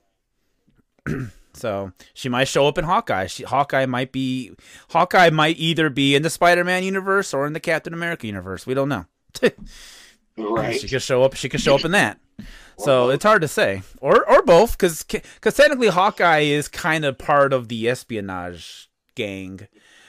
[1.53, 3.27] So she might show up in Hawkeye.
[3.27, 4.53] She, Hawkeye might be
[4.89, 8.65] Hawkeye might either be in the Spider-Man universe or in the Captain America universe.
[8.65, 9.05] We don't know.
[10.37, 10.79] Right.
[10.79, 11.35] She could show up.
[11.35, 12.19] She could show up in that.
[12.77, 13.13] So uh-huh.
[13.13, 17.53] it's hard to say, or or both, because because technically Hawkeye is kind of part
[17.53, 19.67] of the espionage gang.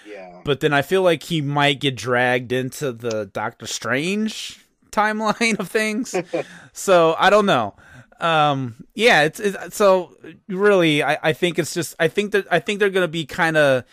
[0.09, 0.41] Yeah.
[0.45, 5.69] But then I feel like he might get dragged into the Doctor Strange timeline of
[5.69, 6.15] things.
[6.73, 7.75] so I don't know.
[8.23, 10.17] Um, yeah, it's, it's so
[10.49, 11.03] really.
[11.03, 11.95] I, I think it's just.
[11.99, 13.85] I think that I think they're gonna be kind of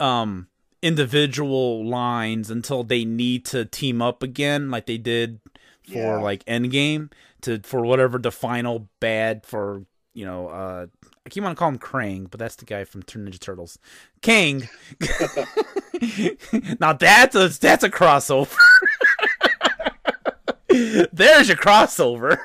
[0.00, 0.48] um
[0.82, 5.40] individual lines until they need to team up again, like they did
[5.84, 6.16] for Yeah.
[6.18, 7.12] like Endgame
[7.42, 9.82] to for whatever the final bad for
[10.14, 10.48] you know.
[10.48, 10.86] uh
[11.26, 13.78] I keep on to call him Krang, but that's the guy from Ninja Turtles.
[14.22, 14.66] Kang.
[16.80, 18.56] now that's a that's a crossover.
[21.12, 22.38] There's your crossover.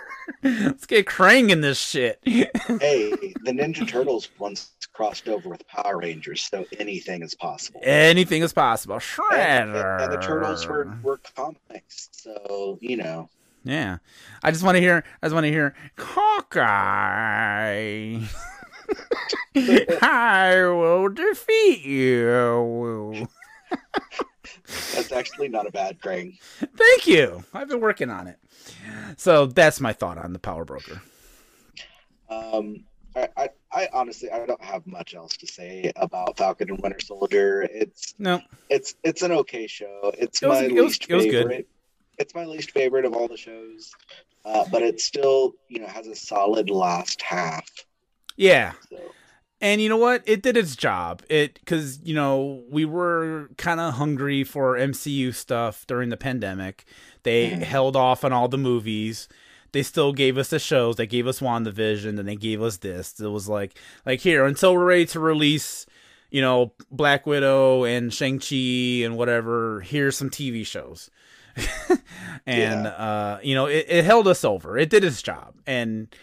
[0.43, 2.19] Let's get Krang in this shit.
[2.25, 7.81] hey, the Ninja Turtles once crossed over with Power Rangers, so anything is possible.
[7.83, 8.95] Anything is possible.
[8.95, 10.03] And, Shredder.
[10.03, 13.29] and the Turtles were, were comics, so you know.
[13.63, 13.99] Yeah.
[14.43, 16.59] I just want to hear I just want to hear Hawkeye.
[19.55, 23.27] I will defeat you.
[24.65, 26.37] That's actually not a bad Krang.
[26.75, 27.43] Thank you.
[27.53, 28.37] I've been working on it.
[29.17, 31.01] So that's my thought on the Power Broker.
[32.29, 32.85] Um,
[33.15, 36.99] I, I, I honestly I don't have much else to say about Falcon and Winter
[36.99, 37.61] Soldier.
[37.63, 38.41] It's No.
[38.69, 40.11] it's it's an okay show.
[40.17, 41.33] It's It was- my it was- least it was good.
[41.47, 41.67] favorite.
[42.19, 43.91] It's my least favorite of all the shows,
[44.45, 47.67] uh, but it still you know has a solid last half.
[48.37, 48.73] Yeah.
[48.89, 48.99] So
[49.63, 50.23] And you know what?
[50.25, 51.23] It did its job.
[51.29, 56.83] It because you know we were kind of hungry for MCU stuff during the pandemic.
[57.23, 59.29] They held off on all the movies.
[59.71, 60.97] They still gave us the shows.
[60.97, 63.17] They gave us WandaVision, and they gave us this.
[63.21, 65.85] It was like like here until we're ready to release,
[66.29, 69.79] you know, Black Widow and Shang Chi and whatever.
[69.79, 71.09] Here's some TV shows.
[72.45, 74.77] and uh, you know, it, it held us over.
[74.77, 76.13] It did its job, and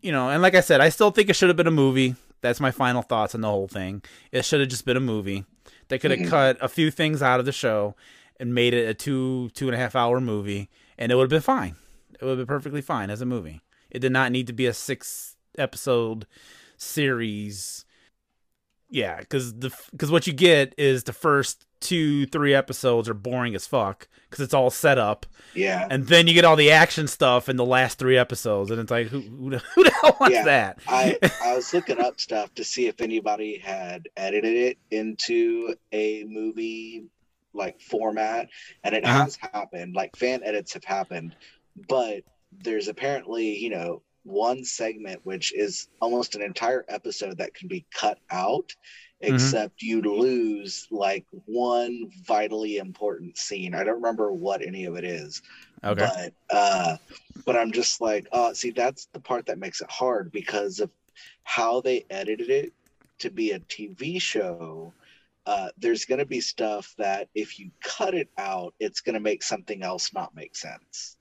[0.00, 2.16] you know, and like I said, I still think it should have been a movie.
[2.40, 4.02] That's my final thoughts on the whole thing.
[4.32, 5.44] It should have just been a movie.
[5.88, 6.28] They could have Mhm.
[6.28, 7.96] cut a few things out of the show
[8.38, 11.30] and made it a two two and a half hour movie, and it would have
[11.30, 11.76] been fine.
[12.14, 13.60] It would have been perfectly fine as a movie.
[13.90, 16.26] It did not need to be a six episode
[16.76, 17.84] series.
[18.90, 23.54] Yeah, because the because what you get is the first two three episodes are boring
[23.54, 25.26] as fuck because it's all set up.
[25.54, 25.86] Yeah.
[25.90, 28.90] and then you get all the action stuff in the last three episodes, and it's
[28.90, 30.78] like who who, the- who the hell wants Yeah, that?
[30.88, 36.24] I I was looking up stuff to see if anybody had edited it into a
[36.24, 37.04] movie
[37.52, 38.48] like format,
[38.84, 39.24] and it Uh-huh.
[39.24, 39.94] has happened.
[39.94, 41.36] Like fan edits have happened,
[41.88, 47.68] but there's apparently you know one segment which is almost an entire episode that can
[47.68, 48.74] be cut out
[49.22, 49.34] Mhm.
[49.34, 55.04] except you lose like one vitally important scene i don't remember what any of it
[55.04, 55.42] is
[55.82, 56.06] Okay.
[56.06, 56.96] but uh
[57.46, 60.90] but i'm just like oh, see that's the part that makes it hard because of
[61.44, 62.72] how they edited it
[63.18, 64.92] to be a tv show
[65.46, 69.20] uh there's going to be stuff that if you cut it out it's going to
[69.20, 71.16] make something else not make sense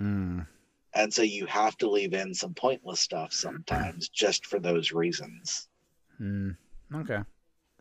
[0.00, 0.46] Mm.
[0.94, 5.68] And so you have to leave in some pointless stuff sometimes just for those reasons
[6.20, 6.56] Mm.
[6.94, 7.20] Okay,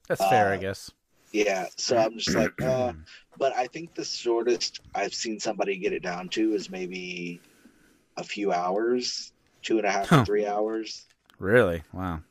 [0.07, 0.89] that's fair, I Uh, guess.
[1.33, 2.93] yeah so i'm just like uh
[3.37, 7.39] but i think the shortest i've seen somebody get it down to is maybe
[8.17, 9.31] a few hours
[9.61, 10.19] two and a half Huh.
[10.19, 11.05] to three hours
[11.39, 11.83] Really?
[11.93, 12.21] Wow.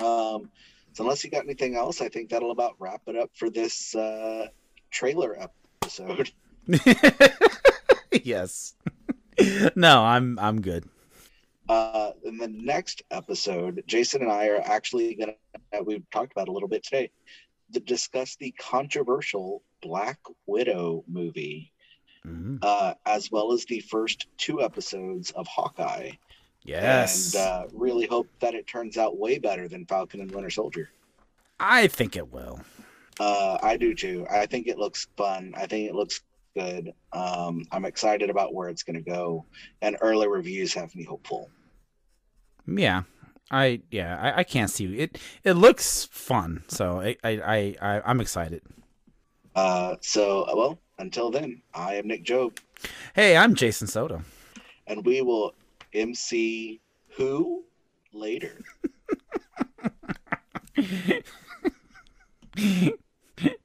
[0.00, 0.50] um
[0.92, 3.94] so unless you got anything else i think that'll about wrap it up for this
[3.94, 4.46] uh
[4.90, 5.36] trailer
[5.82, 6.30] episode
[8.24, 8.74] yes.
[9.76, 10.84] no, I'm I'm good.
[11.68, 15.34] uh in the next episode jason and i are actually gonna
[15.72, 17.10] uh, we've talked about a little bit today
[17.72, 21.72] to discuss the controversial black widow movie
[22.26, 22.58] Mhm.
[22.60, 26.10] uh, as well as the first two episodes of Hawkeye.
[26.64, 27.34] Yes.
[27.34, 30.90] And uh, really hope that it turns out way better than Falcon and Winter Soldier.
[31.58, 32.60] I think it will.
[33.18, 34.26] Uh, I do too.
[34.30, 35.54] I think it looks fun.
[35.56, 36.20] I think it looks
[36.54, 36.92] good.
[37.12, 39.44] Um, I'm excited about where it's going to go,
[39.82, 41.50] and early reviews have me hopeful.
[42.66, 43.02] Yeah.
[43.52, 45.18] I yeah, I, I can't see it.
[45.42, 48.62] It looks fun, so I I, I, I I'm excited.
[49.56, 52.60] Uh, so well, until then, I am Nick Job,
[53.12, 54.22] Hey, I'm Jason Soto.
[54.86, 55.56] and we will
[55.92, 56.80] MC
[57.16, 57.64] who
[58.12, 58.52] later.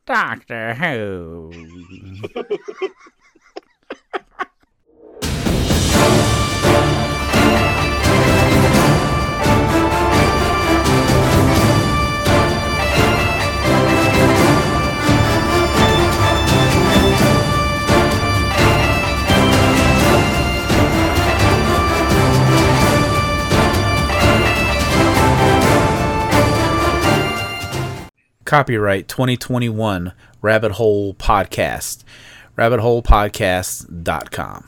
[0.05, 1.51] Doctor Who.
[28.45, 32.03] Copyright 2021 Rabbit Hole Podcast.
[32.57, 34.63] RabbitHolePodcast.com.